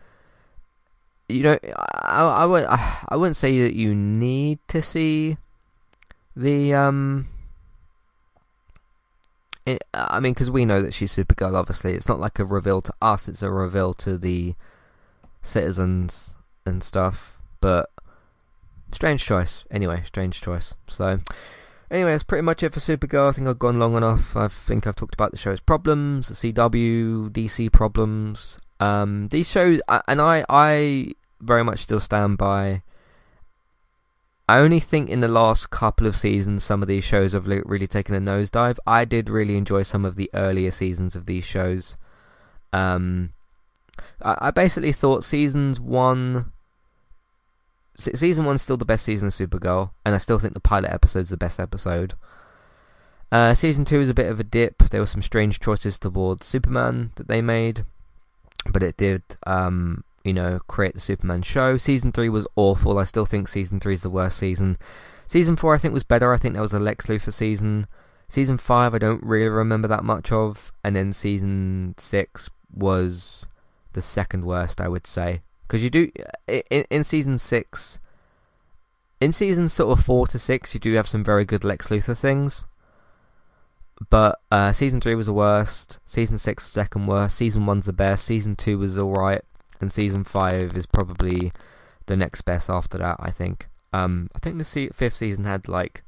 you 1.30 1.44
know, 1.44 1.58
I, 1.76 2.42
I, 2.42 2.46
would, 2.46 2.66
I 2.66 3.16
wouldn't 3.16 3.38
say 3.38 3.62
that 3.62 3.74
you 3.74 3.96
need 3.96 4.60
to 4.68 4.82
see 4.82 5.38
the 6.36 6.74
um. 6.74 7.28
I 9.94 10.20
mean, 10.20 10.34
because 10.34 10.50
we 10.50 10.66
know 10.66 10.82
that 10.82 10.96
she's 10.96 11.16
Supergirl. 11.16 11.56
Obviously, 11.56 11.94
it's 11.94 12.08
not 12.08 12.20
like 12.20 12.40
a 12.40 12.46
reveal 12.46 12.82
to 12.82 12.94
us; 13.02 13.28
it's 13.28 13.44
a 13.44 13.52
reveal 13.52 13.94
to 13.96 14.18
the 14.18 14.56
citizens 15.44 16.34
and 16.70 16.84
stuff. 16.84 17.38
But 17.60 17.90
strange 18.92 19.26
choice. 19.26 19.66
Anyway, 19.70 20.04
strange 20.06 20.42
choice. 20.42 20.76
So, 20.88 21.20
anyway, 21.92 22.12
that's 22.12 22.24
pretty 22.24 22.44
much 22.44 22.64
it 22.64 22.74
for 22.74 22.80
Supergirl. 22.80 23.30
I 23.30 23.32
think 23.34 23.48
I've 23.48 23.60
gone 23.60 23.80
long 23.80 23.96
enough. 23.96 24.38
I 24.38 24.48
think 24.48 24.88
I've 24.88 24.96
talked 24.96 25.16
about 25.16 25.32
the 25.32 25.38
show's 25.38 25.60
problems, 25.60 26.30
the 26.30 26.54
CW, 26.54 27.30
DC 27.32 27.72
problems. 27.72 28.60
Um, 28.80 29.28
these 29.30 29.50
shows, 29.50 29.82
and 30.08 30.22
I, 30.22 30.46
I 30.48 31.14
very 31.42 31.64
much 31.64 31.80
still 31.80 32.00
stand 32.00 32.38
by. 32.38 32.84
I 34.48 34.60
only 34.60 34.80
think 34.80 35.10
in 35.10 35.20
the 35.20 35.28
last 35.28 35.70
couple 35.70 36.08
of 36.08 36.16
seasons, 36.16 36.64
some 36.64 36.82
of 36.82 36.88
these 36.88 37.04
shows 37.04 37.34
have 37.34 37.46
really 37.46 37.86
taken 37.86 38.16
a 38.16 38.20
nosedive. 38.20 38.80
I 38.88 39.06
did 39.06 39.30
really 39.30 39.58
enjoy 39.58 39.84
some 39.84 40.06
of 40.06 40.16
the 40.16 40.30
earlier 40.34 40.72
seasons 40.72 41.16
of 41.16 41.28
these 41.28 41.46
shows. 41.46 41.98
Um, 42.74 43.34
I, 44.24 44.38
I 44.48 44.52
basically 44.52 44.92
thought 44.92 45.24
seasons 45.24 45.80
one 45.80 46.52
season 48.00 48.46
one's 48.46 48.62
still 48.62 48.78
the 48.78 48.86
best 48.86 49.06
season 49.06 49.28
of 49.28 49.34
Supergirl, 49.34 49.92
and 50.06 50.16
I 50.16 50.18
still 50.18 50.40
think 50.40 50.54
the 50.54 50.60
pilot 50.60 50.92
episode's 50.92 51.30
the 51.30 51.38
best 51.38 51.60
episode. 51.60 52.14
Uh, 53.32 53.54
season 53.54 53.86
two 53.86 54.02
is 54.02 54.10
a 54.10 54.14
bit 54.14 54.30
of 54.30 54.40
a 54.40 54.44
dip. 54.44 54.90
There 54.90 55.02
were 55.02 55.06
some 55.06 55.22
strange 55.22 55.60
choices 55.60 56.00
towards 56.00 56.46
Superman 56.46 57.12
that 57.16 57.28
they 57.28 57.42
made, 57.42 57.86
but 58.68 58.82
it 58.82 58.98
did, 58.98 59.22
um, 59.46 60.04
you 60.24 60.34
know, 60.34 60.60
create 60.68 60.96
the 60.96 61.00
Superman 61.00 61.44
show. 61.44 61.78
Season 61.78 62.12
three 62.12 62.30
was 62.30 62.48
awful. 62.56 62.98
I 62.98 63.04
still 63.04 63.26
think 63.26 63.48
season 63.48 63.80
three 63.80 63.94
is 63.94 64.02
the 64.02 64.10
worst 64.10 64.38
season. 64.38 64.78
Season 65.28 65.56
four, 65.56 65.76
I 65.76 65.78
think, 65.78 65.94
was 65.94 66.04
better. 66.04 66.34
I 66.34 66.38
think 66.38 66.56
that 66.56 66.62
was 66.62 66.74
a 66.74 66.80
Lex 66.80 67.06
Luthor 67.06 67.32
season. 67.32 67.86
Season 68.28 68.58
five, 68.58 68.96
I 68.96 69.00
don't 69.00 69.24
really 69.24 69.50
remember 69.50 69.88
that 69.88 70.04
much 70.04 70.32
of, 70.32 70.72
and 70.84 70.96
then 70.96 71.14
season 71.14 71.96
six 71.98 72.50
was 72.74 73.48
the 73.94 74.02
second 74.02 74.46
worst, 74.46 74.80
I 74.80 74.88
would 74.88 75.08
say, 75.08 75.42
because 75.70 75.84
you 75.84 75.92
do 75.92 76.12
in, 76.48 76.84
in 76.90 77.04
season 77.04 77.38
six, 77.38 78.00
in 79.22 79.32
season 79.32 79.70
sort 79.70 79.98
of 79.98 80.04
four 80.04 80.26
to 80.28 80.40
six, 80.40 80.74
you 80.74 80.80
do 80.80 80.96
have 80.96 81.08
some 81.08 81.24
very 81.24 81.46
good 81.46 81.64
Lex 81.64 81.90
Luthor 81.90 82.18
things. 82.18 82.66
But 84.10 84.40
uh, 84.52 84.72
season 84.72 85.00
three 85.00 85.14
was 85.14 85.28
the 85.28 85.34
worst. 85.34 86.00
Season 86.08 86.40
six, 86.40 86.72
second 86.72 87.06
worst. 87.06 87.38
Season 87.38 87.66
one's 87.66 87.86
the 87.86 87.94
best. 87.94 88.26
Season 88.26 88.56
two 88.56 88.80
was 88.80 88.98
alright, 88.98 89.44
and 89.80 89.92
season 89.92 90.24
five 90.24 90.76
is 90.76 90.88
probably 90.88 91.52
the 92.08 92.18
next 92.18 92.42
best 92.42 92.70
after 92.70 92.98
that. 92.98 93.18
I 93.20 93.30
think. 93.30 93.68
Um, 93.94 94.30
I 94.36 94.40
think 94.40 94.58
the 94.58 94.66
se- 94.66 94.90
fifth 94.94 95.18
season 95.18 95.44
had 95.44 95.68
like 95.68 96.02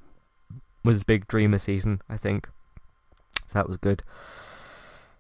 was 0.84 1.02
a 1.02 1.06
big 1.06 1.28
dreamer 1.28 1.60
season, 1.60 2.02
I 2.10 2.18
think. 2.18 2.50
So 3.48 3.54
that 3.54 3.68
was 3.68 3.78
good. 3.78 4.02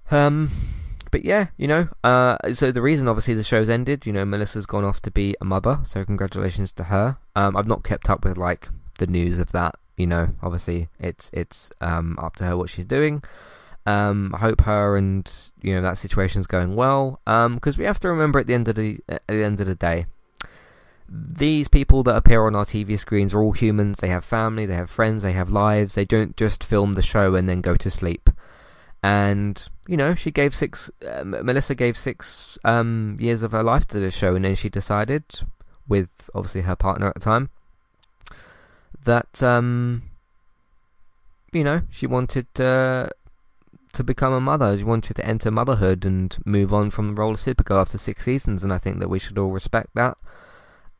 Um, 0.10 0.50
but 1.12 1.26
yeah, 1.26 1.48
you 1.58 1.68
know, 1.68 1.90
uh, 2.04 2.38
so 2.54 2.72
the 2.72 2.82
reason 2.82 3.08
obviously 3.08 3.34
the 3.34 3.44
show's 3.44 3.70
ended, 3.70 4.06
you 4.06 4.14
know, 4.14 4.26
Melissa's 4.26 4.66
gone 4.66 4.86
off 4.86 5.02
to 5.04 5.12
be 5.12 5.36
a 5.42 5.46
mother, 5.46 5.80
so 5.84 6.04
congratulations 6.06 6.72
to 6.74 6.86
her. 6.86 7.18
Um, 7.36 7.56
I've 7.56 7.68
not 7.68 7.84
kept 7.84 8.10
up 8.10 8.24
with 8.24 8.38
like 8.38 8.70
the 8.98 9.08
news 9.08 9.38
of 9.38 9.52
that, 9.52 9.76
you 9.98 10.08
know, 10.08 10.30
obviously 10.42 10.88
it's 11.00 11.30
it's 11.34 11.72
um 11.82 12.18
up 12.20 12.36
to 12.38 12.46
her 12.46 12.58
what 12.58 12.70
she's 12.70 12.86
doing. 12.86 13.24
Um, 13.86 14.34
I 14.36 14.38
hope 14.38 14.62
her 14.62 14.96
and 14.96 15.32
you 15.62 15.76
know 15.76 15.82
that 15.82 15.98
situation's 15.98 16.48
going 16.48 16.76
well. 16.76 17.20
Um, 17.28 17.56
because 17.56 17.78
we 17.78 17.86
have 17.86 18.00
to 18.02 18.10
remember 18.10 18.40
at 18.40 18.48
the 18.48 18.54
end 18.54 18.68
of 18.68 18.76
the 18.76 19.00
at 19.10 19.28
the 19.28 19.44
end 19.44 19.60
of 19.60 19.68
the 19.68 19.76
day, 19.76 20.06
these 21.10 21.68
people 21.68 22.04
that 22.04 22.16
appear 22.16 22.46
on 22.46 22.56
our 22.56 22.66
TV 22.66 22.98
screens 22.98 23.34
are 23.34 23.44
all 23.44 23.52
humans. 23.52 23.98
They 23.98 24.10
have 24.10 24.24
family, 24.24 24.66
they 24.66 24.76
have 24.76 24.90
friends, 24.90 25.24
they 25.24 25.34
have 25.34 25.52
lives. 25.52 25.96
They 25.96 26.06
don't 26.06 26.38
just 26.38 26.64
film 26.64 26.94
the 26.94 27.02
show 27.02 27.36
and 27.36 27.50
then 27.50 27.62
go 27.62 27.76
to 27.76 27.92
sleep. 27.92 28.30
And 29.04 29.68
you 29.88 29.98
know, 29.98 30.16
she 30.16 30.32
gave 30.32 30.56
six. 30.56 30.92
Uh, 31.06 31.24
Melissa 31.24 31.76
gave 31.76 31.98
six 31.98 32.58
um, 32.64 33.18
years 33.20 33.44
of 33.44 33.52
her 33.52 33.64
life 33.64 33.88
to 33.88 34.00
this 34.00 34.16
show, 34.16 34.36
and 34.36 34.46
then 34.46 34.56
she 34.56 34.70
decided, 34.70 35.24
with 35.88 36.10
obviously 36.36 36.62
her 36.62 36.76
partner 36.76 37.08
at 37.08 37.16
the 37.16 37.20
time, 37.20 37.50
that 39.04 39.42
um, 39.42 40.04
you 41.52 41.64
know 41.64 41.82
she 41.90 42.06
wanted 42.06 42.54
to 42.56 43.10
to 43.94 44.04
become 44.04 44.34
a 44.34 44.40
mother. 44.40 44.78
She 44.78 44.84
wanted 44.84 45.16
to 45.16 45.26
enter 45.26 45.50
motherhood 45.50 46.06
and 46.06 46.38
move 46.46 46.72
on 46.74 46.92
from 46.92 47.08
the 47.08 47.22
role 47.22 47.34
of 47.34 47.40
Supergirl 47.40 47.82
after 47.82 47.98
six 47.98 48.24
seasons, 48.24 48.64
and 48.64 48.72
I 48.72 48.78
think 48.78 49.00
that 49.00 49.10
we 49.10 49.18
should 49.18 49.38
all 49.40 49.52
respect 49.52 49.90
that 49.96 50.18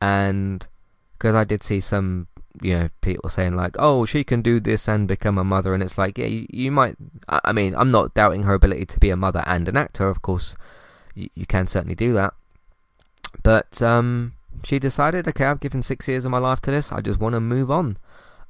and 0.02 0.66
because 1.12 1.36
I 1.36 1.44
did 1.44 1.62
see 1.62 1.78
some 1.78 2.26
you 2.60 2.78
know 2.78 2.88
people 3.00 3.30
saying 3.30 3.56
like 3.56 3.74
oh 3.78 4.04
she 4.04 4.22
can 4.24 4.42
do 4.42 4.60
this 4.60 4.88
and 4.88 5.08
become 5.08 5.38
a 5.38 5.44
mother 5.44 5.72
and 5.72 5.82
it's 5.82 5.96
like 5.96 6.18
yeah 6.18 6.26
you, 6.26 6.46
you 6.50 6.70
might 6.70 6.96
I 7.28 7.52
mean 7.52 7.74
I'm 7.74 7.90
not 7.90 8.14
doubting 8.14 8.42
her 8.42 8.54
ability 8.54 8.86
to 8.86 9.00
be 9.00 9.10
a 9.10 9.16
mother 9.16 9.42
and 9.46 9.68
an 9.68 9.76
actor 9.76 10.08
of 10.08 10.20
course 10.20 10.56
you, 11.14 11.30
you 11.34 11.46
can 11.46 11.66
certainly 11.66 11.94
do 11.94 12.12
that 12.12 12.34
but 13.42 13.80
um 13.80 14.34
she 14.64 14.78
decided 14.78 15.26
okay 15.28 15.46
I've 15.46 15.60
given 15.60 15.82
six 15.82 16.06
years 16.08 16.24
of 16.24 16.30
my 16.30 16.38
life 16.38 16.60
to 16.62 16.70
this 16.70 16.92
I 16.92 17.00
just 17.00 17.20
want 17.20 17.34
to 17.34 17.40
move 17.40 17.70
on 17.70 17.96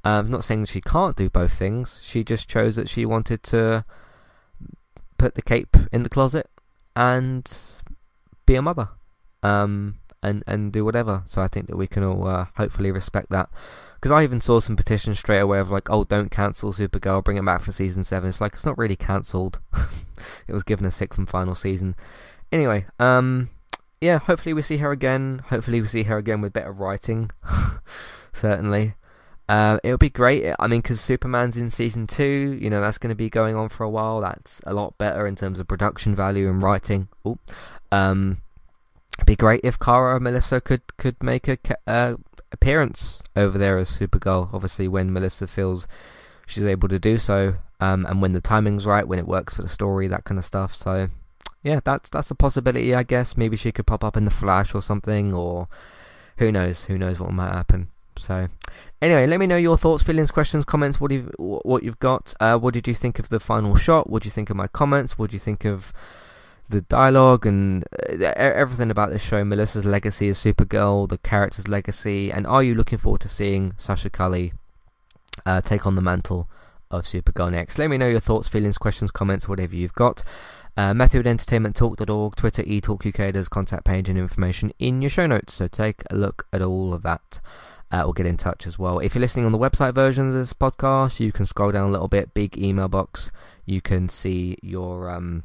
um, 0.04 0.26
I'm 0.26 0.32
not 0.32 0.44
saying 0.44 0.64
she 0.64 0.80
can't 0.80 1.16
do 1.16 1.30
both 1.30 1.52
things 1.52 2.00
she 2.02 2.24
just 2.24 2.48
chose 2.48 2.74
that 2.76 2.88
she 2.88 3.06
wanted 3.06 3.42
to 3.44 3.84
put 5.16 5.36
the 5.36 5.42
cape 5.42 5.76
in 5.92 6.02
the 6.02 6.08
closet 6.08 6.50
and 6.96 7.48
be 8.46 8.56
a 8.56 8.62
mother 8.62 8.88
um 9.44 10.00
and 10.22 10.44
and 10.46 10.72
do 10.72 10.84
whatever. 10.84 11.22
So 11.26 11.42
I 11.42 11.48
think 11.48 11.66
that 11.66 11.76
we 11.76 11.86
can 11.86 12.04
all 12.04 12.26
uh, 12.26 12.46
hopefully 12.56 12.90
respect 12.90 13.30
that. 13.30 13.50
Because 14.02 14.10
I 14.10 14.24
even 14.24 14.40
saw 14.40 14.58
some 14.58 14.74
petitions 14.74 15.20
straight 15.20 15.38
away 15.38 15.60
of 15.60 15.70
like, 15.70 15.88
oh, 15.88 16.02
don't 16.02 16.28
cancel 16.28 16.72
Supergirl, 16.72 17.22
bring 17.22 17.36
it 17.36 17.44
back 17.44 17.62
for 17.62 17.70
season 17.70 18.02
seven. 18.02 18.28
It's 18.28 18.40
like 18.40 18.54
it's 18.54 18.66
not 18.66 18.76
really 18.76 18.96
cancelled. 18.96 19.60
it 20.48 20.52
was 20.52 20.64
given 20.64 20.84
a 20.84 20.90
sixth 20.90 21.20
and 21.20 21.28
final 21.28 21.54
season. 21.54 21.94
Anyway, 22.50 22.84
um, 22.98 23.50
yeah, 24.00 24.18
hopefully 24.18 24.54
we 24.54 24.62
see 24.62 24.78
her 24.78 24.90
again. 24.90 25.42
Hopefully 25.50 25.80
we 25.80 25.86
see 25.86 26.02
her 26.02 26.18
again 26.18 26.40
with 26.40 26.52
better 26.52 26.72
writing. 26.72 27.30
Certainly. 28.32 28.94
Uh, 29.48 29.78
it'll 29.84 29.98
be 29.98 30.10
great. 30.10 30.52
I 30.58 30.66
mean, 30.66 30.80
because 30.80 31.00
Superman's 31.00 31.56
in 31.56 31.70
season 31.70 32.08
two, 32.08 32.58
you 32.60 32.70
know, 32.70 32.80
that's 32.80 32.98
going 32.98 33.10
to 33.10 33.14
be 33.14 33.30
going 33.30 33.54
on 33.54 33.68
for 33.68 33.84
a 33.84 33.90
while. 33.90 34.20
That's 34.20 34.60
a 34.66 34.74
lot 34.74 34.98
better 34.98 35.28
in 35.28 35.36
terms 35.36 35.60
of 35.60 35.68
production 35.68 36.16
value 36.16 36.50
and 36.50 36.60
writing. 36.60 37.06
Ooh. 37.24 37.38
Um, 37.92 38.42
be 39.24 39.36
great 39.36 39.60
if 39.62 39.78
Kara 39.78 40.18
Melissa 40.18 40.60
could 40.60 40.96
could 40.96 41.22
make 41.22 41.46
a 41.46 41.58
uh, 41.86 42.14
appearance 42.52 43.22
over 43.34 43.58
there 43.58 43.78
as 43.78 43.90
Supergirl. 43.90 44.52
Obviously, 44.52 44.88
when 44.88 45.12
Melissa 45.12 45.46
feels 45.46 45.86
she's 46.46 46.64
able 46.64 46.88
to 46.88 46.98
do 46.98 47.18
so, 47.18 47.54
um, 47.80 48.06
and 48.06 48.22
when 48.22 48.32
the 48.32 48.40
timing's 48.40 48.86
right, 48.86 49.06
when 49.06 49.18
it 49.18 49.26
works 49.26 49.56
for 49.56 49.62
the 49.62 49.68
story, 49.68 50.06
that 50.08 50.24
kind 50.24 50.38
of 50.38 50.44
stuff. 50.44 50.74
So, 50.74 51.08
yeah, 51.62 51.80
that's 51.82 52.10
that's 52.10 52.30
a 52.30 52.34
possibility, 52.34 52.94
I 52.94 53.02
guess. 53.02 53.36
Maybe 53.36 53.56
she 53.56 53.72
could 53.72 53.86
pop 53.86 54.04
up 54.04 54.16
in 54.16 54.24
the 54.24 54.30
Flash 54.30 54.74
or 54.74 54.82
something, 54.82 55.34
or 55.34 55.68
who 56.36 56.52
knows? 56.52 56.84
Who 56.84 56.98
knows 56.98 57.18
what 57.18 57.32
might 57.32 57.52
happen? 57.52 57.88
So, 58.16 58.48
anyway, 59.00 59.26
let 59.26 59.40
me 59.40 59.46
know 59.46 59.56
your 59.56 59.76
thoughts, 59.76 60.02
feelings, 60.02 60.30
questions, 60.30 60.64
comments. 60.64 61.00
What 61.00 61.10
you've 61.10 61.32
what 61.38 61.82
you've 61.82 61.98
got. 61.98 62.34
Uh, 62.38 62.58
what 62.58 62.74
did 62.74 62.86
you 62.86 62.94
think 62.94 63.18
of 63.18 63.30
the 63.30 63.40
final 63.40 63.74
shot? 63.74 64.08
What 64.08 64.22
do 64.22 64.26
you 64.26 64.30
think 64.30 64.50
of 64.50 64.56
my 64.56 64.68
comments? 64.68 65.18
What 65.18 65.30
do 65.30 65.34
you 65.34 65.40
think 65.40 65.64
of 65.64 65.92
the 66.72 66.80
dialogue 66.80 67.46
and 67.46 67.85
uh, 68.08 68.32
everything 68.35 68.90
about 68.90 69.11
this 69.11 69.22
show, 69.22 69.44
Melissa's 69.44 69.85
legacy 69.85 70.28
as 70.30 70.38
Supergirl, 70.38 71.08
the 71.08 71.18
character's 71.18 71.68
legacy, 71.68 72.32
and 72.32 72.46
are 72.46 72.62
you 72.62 72.74
looking 72.74 72.98
forward 72.98 73.20
to 73.20 73.28
seeing 73.28 73.74
Sasha 73.76 74.11
Calle 74.11 74.50
uh, 75.46 75.61
take 75.61 75.87
on 75.87 75.94
the 75.94 76.00
mantle 76.00 76.48
of 76.90 77.04
Supergirl 77.04 77.52
next? 77.52 77.78
Let 77.78 77.90
me 77.90 77.98
know 77.98 78.08
your 78.08 78.20
thoughts, 78.20 78.48
feelings, 78.48 78.78
questions, 78.78 79.11
comments, 79.11 79.46
whatever 79.46 79.76
you've 79.76 79.92
got. 79.92 80.24
Uh, 80.76 80.94
Matthew 80.94 81.20
at 81.20 81.24
Twitter, 81.37 82.62
eTalkUK, 82.62 83.32
there's 83.32 83.48
contact 83.48 83.85
page 83.85 84.08
and 84.08 84.18
information 84.18 84.72
in 84.78 85.02
your 85.02 85.11
show 85.11 85.26
notes, 85.26 85.52
so 85.54 85.68
take 85.68 86.02
a 86.11 86.16
look 86.16 86.46
at 86.52 86.62
all 86.62 86.92
of 86.92 87.02
that. 87.02 87.40
Uh, 87.94 88.04
or 88.04 88.14
get 88.14 88.24
in 88.24 88.38
touch 88.38 88.66
as 88.66 88.78
well. 88.78 89.00
If 89.00 89.14
you're 89.14 89.20
listening 89.20 89.44
on 89.44 89.52
the 89.52 89.58
website 89.58 89.92
version 89.94 90.26
of 90.26 90.32
this 90.32 90.54
podcast, 90.54 91.20
you 91.20 91.30
can 91.30 91.44
scroll 91.44 91.72
down 91.72 91.90
a 91.90 91.92
little 91.92 92.08
bit, 92.08 92.32
big 92.32 92.56
email 92.56 92.88
box. 92.88 93.30
You 93.66 93.82
can 93.82 94.08
see 94.08 94.56
your 94.62 95.11
um, 95.11 95.44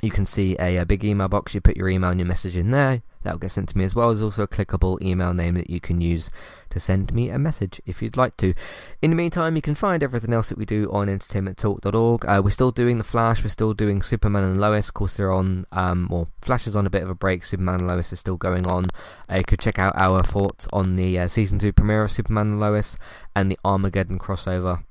you 0.00 0.10
can 0.10 0.24
see 0.24 0.56
a, 0.58 0.78
a, 0.78 0.86
big 0.86 1.04
email 1.04 1.28
box. 1.28 1.54
You 1.54 1.60
put 1.60 1.76
your 1.76 1.88
email 1.88 2.10
and 2.10 2.20
your 2.20 2.26
message 2.26 2.56
in 2.56 2.70
there. 2.70 3.02
That'll 3.22 3.40
get 3.40 3.50
sent 3.50 3.68
to 3.70 3.78
me 3.78 3.84
as 3.84 3.94
well. 3.94 4.08
There's 4.08 4.22
also 4.22 4.44
a 4.44 4.48
clickable 4.48 5.02
email 5.02 5.34
name 5.34 5.54
that 5.54 5.68
you 5.68 5.80
can 5.80 6.00
use 6.00 6.30
to 6.70 6.78
send 6.78 7.12
me 7.12 7.30
a 7.30 7.38
message 7.38 7.80
if 7.84 8.00
you'd 8.00 8.16
like 8.16 8.36
to. 8.38 8.54
In 9.02 9.10
the 9.10 9.16
meantime, 9.16 9.56
you 9.56 9.62
can 9.62 9.74
find 9.74 10.02
everything 10.02 10.32
else 10.32 10.50
that 10.50 10.58
we 10.58 10.64
do 10.64 10.88
on 10.92 11.08
entertainmenttalk.org. 11.08 12.24
Uh, 12.24 12.40
we're 12.44 12.50
still 12.50 12.70
doing 12.70 12.98
The 12.98 13.04
Flash. 13.04 13.42
We're 13.42 13.50
still 13.50 13.74
doing 13.74 14.02
Superman 14.02 14.44
and 14.44 14.60
Lois. 14.60 14.88
Of 14.88 14.94
course, 14.94 15.16
they're 15.16 15.32
on, 15.32 15.66
um, 15.72 16.08
well, 16.10 16.28
Flash 16.40 16.66
is 16.66 16.76
on 16.76 16.86
a 16.86 16.90
bit 16.90 17.02
of 17.02 17.10
a 17.10 17.14
break. 17.14 17.44
Superman 17.44 17.80
and 17.80 17.88
Lois 17.88 18.12
is 18.12 18.20
still 18.20 18.36
going 18.36 18.66
on. 18.66 18.86
Uh, 19.30 19.38
you 19.38 19.44
could 19.44 19.60
check 19.60 19.78
out 19.78 20.00
our 20.00 20.22
thoughts 20.22 20.68
on 20.72 20.96
the 20.96 21.18
uh, 21.18 21.28
season 21.28 21.58
2 21.58 21.72
premiere 21.72 22.04
of 22.04 22.12
Superman 22.12 22.46
and 22.46 22.60
Lois 22.60 22.96
and 23.34 23.50
the 23.50 23.58
Armageddon 23.64 24.18
crossover 24.18 24.84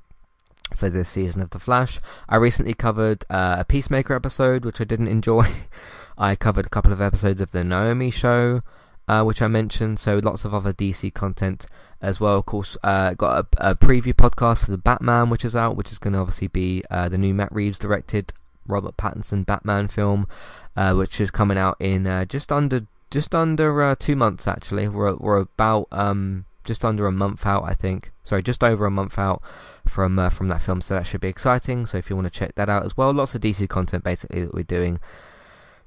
for 0.77 0.89
this 0.89 1.09
season 1.09 1.41
of 1.41 1.49
The 1.49 1.59
Flash. 1.59 1.99
I 2.29 2.37
recently 2.37 2.73
covered 2.73 3.25
uh, 3.29 3.57
a 3.59 3.65
Peacemaker 3.65 4.13
episode, 4.13 4.63
which 4.63 4.79
I 4.79 4.83
didn't 4.83 5.07
enjoy. 5.07 5.47
I 6.17 6.35
covered 6.35 6.65
a 6.65 6.69
couple 6.69 6.93
of 6.93 7.01
episodes 7.01 7.41
of 7.41 7.51
the 7.51 7.63
Naomi 7.63 8.11
show, 8.11 8.61
uh, 9.07 9.23
which 9.23 9.41
I 9.41 9.47
mentioned, 9.47 9.99
so 9.99 10.19
lots 10.19 10.45
of 10.45 10.53
other 10.53 10.73
DC 10.73 11.13
content 11.13 11.65
as 12.01 12.19
well. 12.19 12.38
Of 12.38 12.45
course, 12.45 12.78
uh, 12.84 13.13
got 13.13 13.47
a, 13.57 13.71
a, 13.71 13.75
preview 13.75 14.13
podcast 14.13 14.65
for 14.65 14.71
the 14.71 14.78
Batman, 14.78 15.30
which 15.30 15.45
is 15.45 15.55
out, 15.55 15.75
which 15.75 15.91
is 15.91 15.99
going 15.99 16.13
to 16.13 16.19
obviously 16.19 16.47
be 16.47 16.84
uh, 16.89 17.09
the 17.09 17.17
new 17.17 17.34
Matt 17.34 17.51
Reeves 17.51 17.80
directed 17.80 18.34
Robert 18.67 18.97
Pattinson 18.97 19.45
Batman 19.45 19.88
film, 19.88 20.28
uh, 20.75 20.93
which 20.93 21.21
is 21.21 21.32
coming 21.32 21.57
out 21.57 21.78
in 21.80 22.05
uh, 22.05 22.25
just 22.25 22.51
under 22.51 22.86
just 23.09 23.34
under 23.34 23.95
two 23.95 24.15
months. 24.15 24.47
Actually, 24.47 24.88
we're 24.88 25.15
we're 25.15 25.38
about 25.38 25.88
um, 25.91 26.45
just 26.68 26.86
under 26.86 27.07
a 27.07 27.11
month 27.11 27.45
out, 27.45 27.63
I 27.63 27.74
think. 27.74 28.11
Sorry, 28.24 28.43
just 28.43 28.63
over 28.63 28.86
a 28.86 28.91
month 28.91 29.18
out 29.18 29.41
from 29.88 30.20
uh, 30.20 30.30
from 30.30 30.49
that 30.49 30.61
film, 30.61 30.82
so 30.82 30.93
that 30.93 31.07
should 31.07 31.22
be 31.22 31.30
exciting. 31.30 31.88
So 31.88 31.97
if 31.97 32.09
you 32.09 32.15
want 32.15 32.32
to 32.32 32.39
check 32.39 32.53
that 32.55 32.70
out 32.70 32.86
as 32.86 32.95
well, 32.95 33.11
lots 33.11 33.34
of 33.34 33.41
DC 33.41 33.68
content 33.70 34.03
basically 34.03 34.43
that 34.43 34.53
we're 34.53 34.63
doing. 34.63 34.99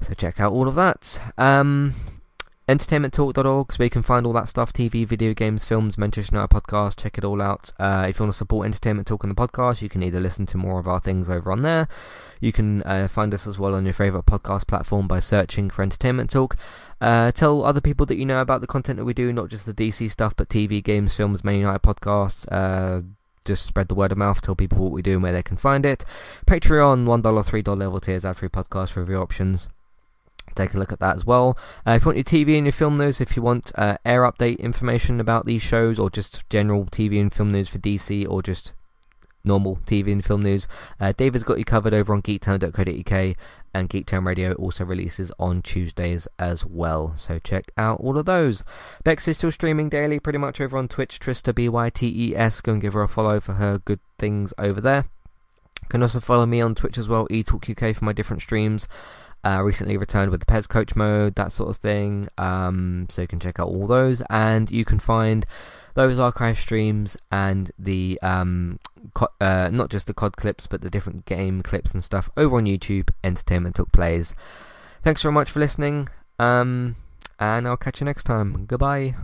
So 0.01 0.14
check 0.14 0.41
out 0.41 0.53
all 0.53 0.66
of 0.66 0.74
that. 0.74 1.20
Um, 1.37 1.95
entertainmenttalk.org, 2.71 3.73
so 3.73 3.83
you 3.83 3.91
can 3.91 4.05
find 4.05 4.25
all 4.25 4.33
that 4.33 4.49
stuff 4.49 4.73
TV, 4.73 5.05
video 5.05 5.35
games, 5.35 5.64
films, 5.64 5.99
Manchester 5.99 6.37
United 6.37 6.55
podcast. 6.55 7.03
Check 7.03 7.18
it 7.18 7.25
all 7.25 7.43
out. 7.43 7.73
Uh, 7.81 8.07
if 8.09 8.18
you 8.18 8.25
want 8.25 8.33
to 8.33 8.39
support 8.39 8.64
Entertainment 8.64 9.09
Talk 9.09 9.25
on 9.25 9.29
the 9.29 9.35
podcast, 9.35 9.83
you 9.83 9.89
can 9.89 10.05
either 10.05 10.21
listen 10.21 10.47
to 10.47 10.57
more 10.57 10.79
of 10.79 10.87
our 10.87 11.01
things 11.01 11.29
over 11.29 11.51
on 11.51 11.62
there. 11.62 11.89
You 12.39 12.53
can 12.53 12.85
uh, 12.85 13.09
find 13.09 13.35
us 13.35 13.45
as 13.45 13.59
well 13.59 13.75
on 13.75 13.87
your 13.87 13.93
favourite 13.93 14.25
podcast 14.25 14.68
platform 14.68 15.09
by 15.09 15.18
searching 15.18 15.68
for 15.68 15.83
Entertainment 15.83 16.31
Talk. 16.31 16.57
Uh, 17.01 17.33
tell 17.33 17.64
other 17.64 17.81
people 17.81 18.07
that 18.07 18.16
you 18.16 18.25
know 18.25 18.41
about 18.41 18.61
the 18.61 18.68
content 18.68 18.99
that 18.99 19.05
we 19.05 19.14
do, 19.14 19.33
not 19.33 19.49
just 19.49 19.66
the 19.66 19.75
DC 19.75 20.09
stuff, 20.09 20.37
but 20.37 20.49
TV, 20.49 20.81
games, 20.81 21.12
films, 21.12 21.43
Man 21.43 21.57
United 21.57 21.83
podcasts. 21.83 22.47
Uh, 22.53 23.03
just 23.45 23.66
spread 23.66 23.89
the 23.89 23.97
word 23.97 24.12
of 24.12 24.18
mouth, 24.18 24.41
tell 24.43 24.55
people 24.55 24.79
what 24.79 24.93
we 24.93 25.03
do 25.03 25.14
and 25.14 25.25
where 25.25 25.33
they 25.33 25.43
can 25.43 25.57
find 25.57 25.85
it. 25.85 26.05
Patreon, 26.47 27.05
$1, 27.05 27.23
$3 27.23 27.77
level 27.77 27.99
tiers, 27.99 28.25
ad 28.25 28.37
free 28.37 28.49
podcast 28.49 28.95
review 28.95 29.16
options 29.16 29.66
take 30.55 30.74
a 30.74 30.78
look 30.78 30.92
at 30.92 31.01
that 31.01 31.16
as 31.16 31.24
well. 31.24 31.57
Uh, 31.86 31.92
if 31.92 32.03
you 32.03 32.07
want 32.07 32.16
your 32.16 32.24
TV 32.24 32.57
and 32.57 32.66
your 32.66 32.72
film 32.72 32.96
news, 32.96 33.20
if 33.20 33.36
you 33.36 33.42
want 33.42 33.72
uh, 33.76 33.96
air 34.05 34.22
update 34.22 34.59
information 34.59 35.20
about 35.20 35.46
these 35.46 35.62
shows, 35.62 35.98
or 35.98 36.11
just 36.11 36.48
general 36.51 36.86
TV 36.86 37.20
and 37.20 37.32
film 37.32 37.51
news 37.51 37.68
for 37.68 37.78
DC, 37.78 38.28
or 38.28 38.42
just 38.42 38.72
normal 39.44 39.76
TV 39.86 40.12
and 40.12 40.24
film 40.24 40.42
news. 40.42 40.68
Uh, 40.98 41.12
David's 41.16 41.44
got 41.44 41.59
you 41.59 41.64
covered 41.64 41.94
over 41.94 42.12
on 42.12 42.22
geektown.co.uk, 42.22 43.36
and 43.72 43.88
Geektown 43.88 44.26
Radio 44.26 44.53
also 44.55 44.84
releases 44.84 45.32
on 45.38 45.62
Tuesdays 45.62 46.26
as 46.38 46.66
well. 46.66 47.14
So 47.16 47.38
check 47.38 47.70
out 47.76 48.01
all 48.01 48.18
of 48.18 48.26
those. 48.26 48.64
Bex 49.05 49.28
is 49.28 49.38
still 49.38 49.53
streaming 49.53 49.88
daily, 49.88 50.18
pretty 50.18 50.38
much 50.38 50.61
over 50.61 50.76
on 50.76 50.88
Twitch. 50.88 51.20
Trista 51.20 51.55
B 51.55 51.68
Y 51.68 51.90
T 51.90 52.30
E 52.30 52.36
S. 52.36 52.61
Go 52.61 52.72
and 52.72 52.82
give 52.82 52.94
her 52.94 53.03
a 53.03 53.09
follow 53.09 53.40
for 53.40 53.55
her 53.55 53.78
good 53.78 54.01
things 54.18 54.53
over 54.59 54.80
there. 54.80 55.05
You 55.82 55.88
can 55.88 56.03
also 56.03 56.20
follow 56.20 56.46
me 56.46 56.61
on 56.61 56.74
Twitch 56.74 56.98
as 56.98 57.09
well, 57.09 57.26
eTalk 57.28 57.70
UK 57.70 57.96
for 57.96 58.05
my 58.05 58.12
different 58.12 58.42
streams. 58.42 58.86
Uh, 59.45 59.62
recently 59.62 59.97
returned 59.97 60.30
with 60.30 60.41
the 60.41 60.47
Pez 60.47 60.68
Coach 60.68 60.95
mode, 60.95 61.34
that 61.36 61.53
sort 61.53 61.70
of 61.70 61.76
thing. 61.78 62.28
Um, 62.36 63.07
so 63.09 63.22
you 63.22 63.28
can 63.28 63.41
check 63.41 63.59
out 63.59 63.68
all 63.68 63.86
those, 63.86 64.22
and 64.28 64.70
you 64.70 64.84
can 64.84 64.99
find 64.99 65.47
those 65.95 66.18
archive 66.18 66.59
streams 66.59 67.16
and 67.32 67.70
the 67.78 68.18
um, 68.22 68.78
co- 69.14 69.28
uh, 69.41 69.70
not 69.72 69.91
just 69.91 70.07
the 70.07 70.14
COD 70.14 70.36
clips, 70.36 70.66
but 70.66 70.82
the 70.82 70.91
different 70.91 71.24
game 71.24 71.62
clips 71.62 71.93
and 71.93 72.05
stuff 72.05 72.30
over 72.36 72.57
on 72.57 72.64
YouTube. 72.64 73.11
Entertainment 73.24 73.76
Talk 73.76 73.93
Plays. 73.93 74.34
Thanks 75.03 75.22
very 75.22 75.32
much 75.32 75.51
for 75.51 75.61
listening, 75.61 76.09
um, 76.38 76.97
and 77.38 77.66
I'll 77.66 77.76
catch 77.76 78.01
you 78.01 78.05
next 78.05 78.24
time. 78.24 78.66
Goodbye. 78.66 79.14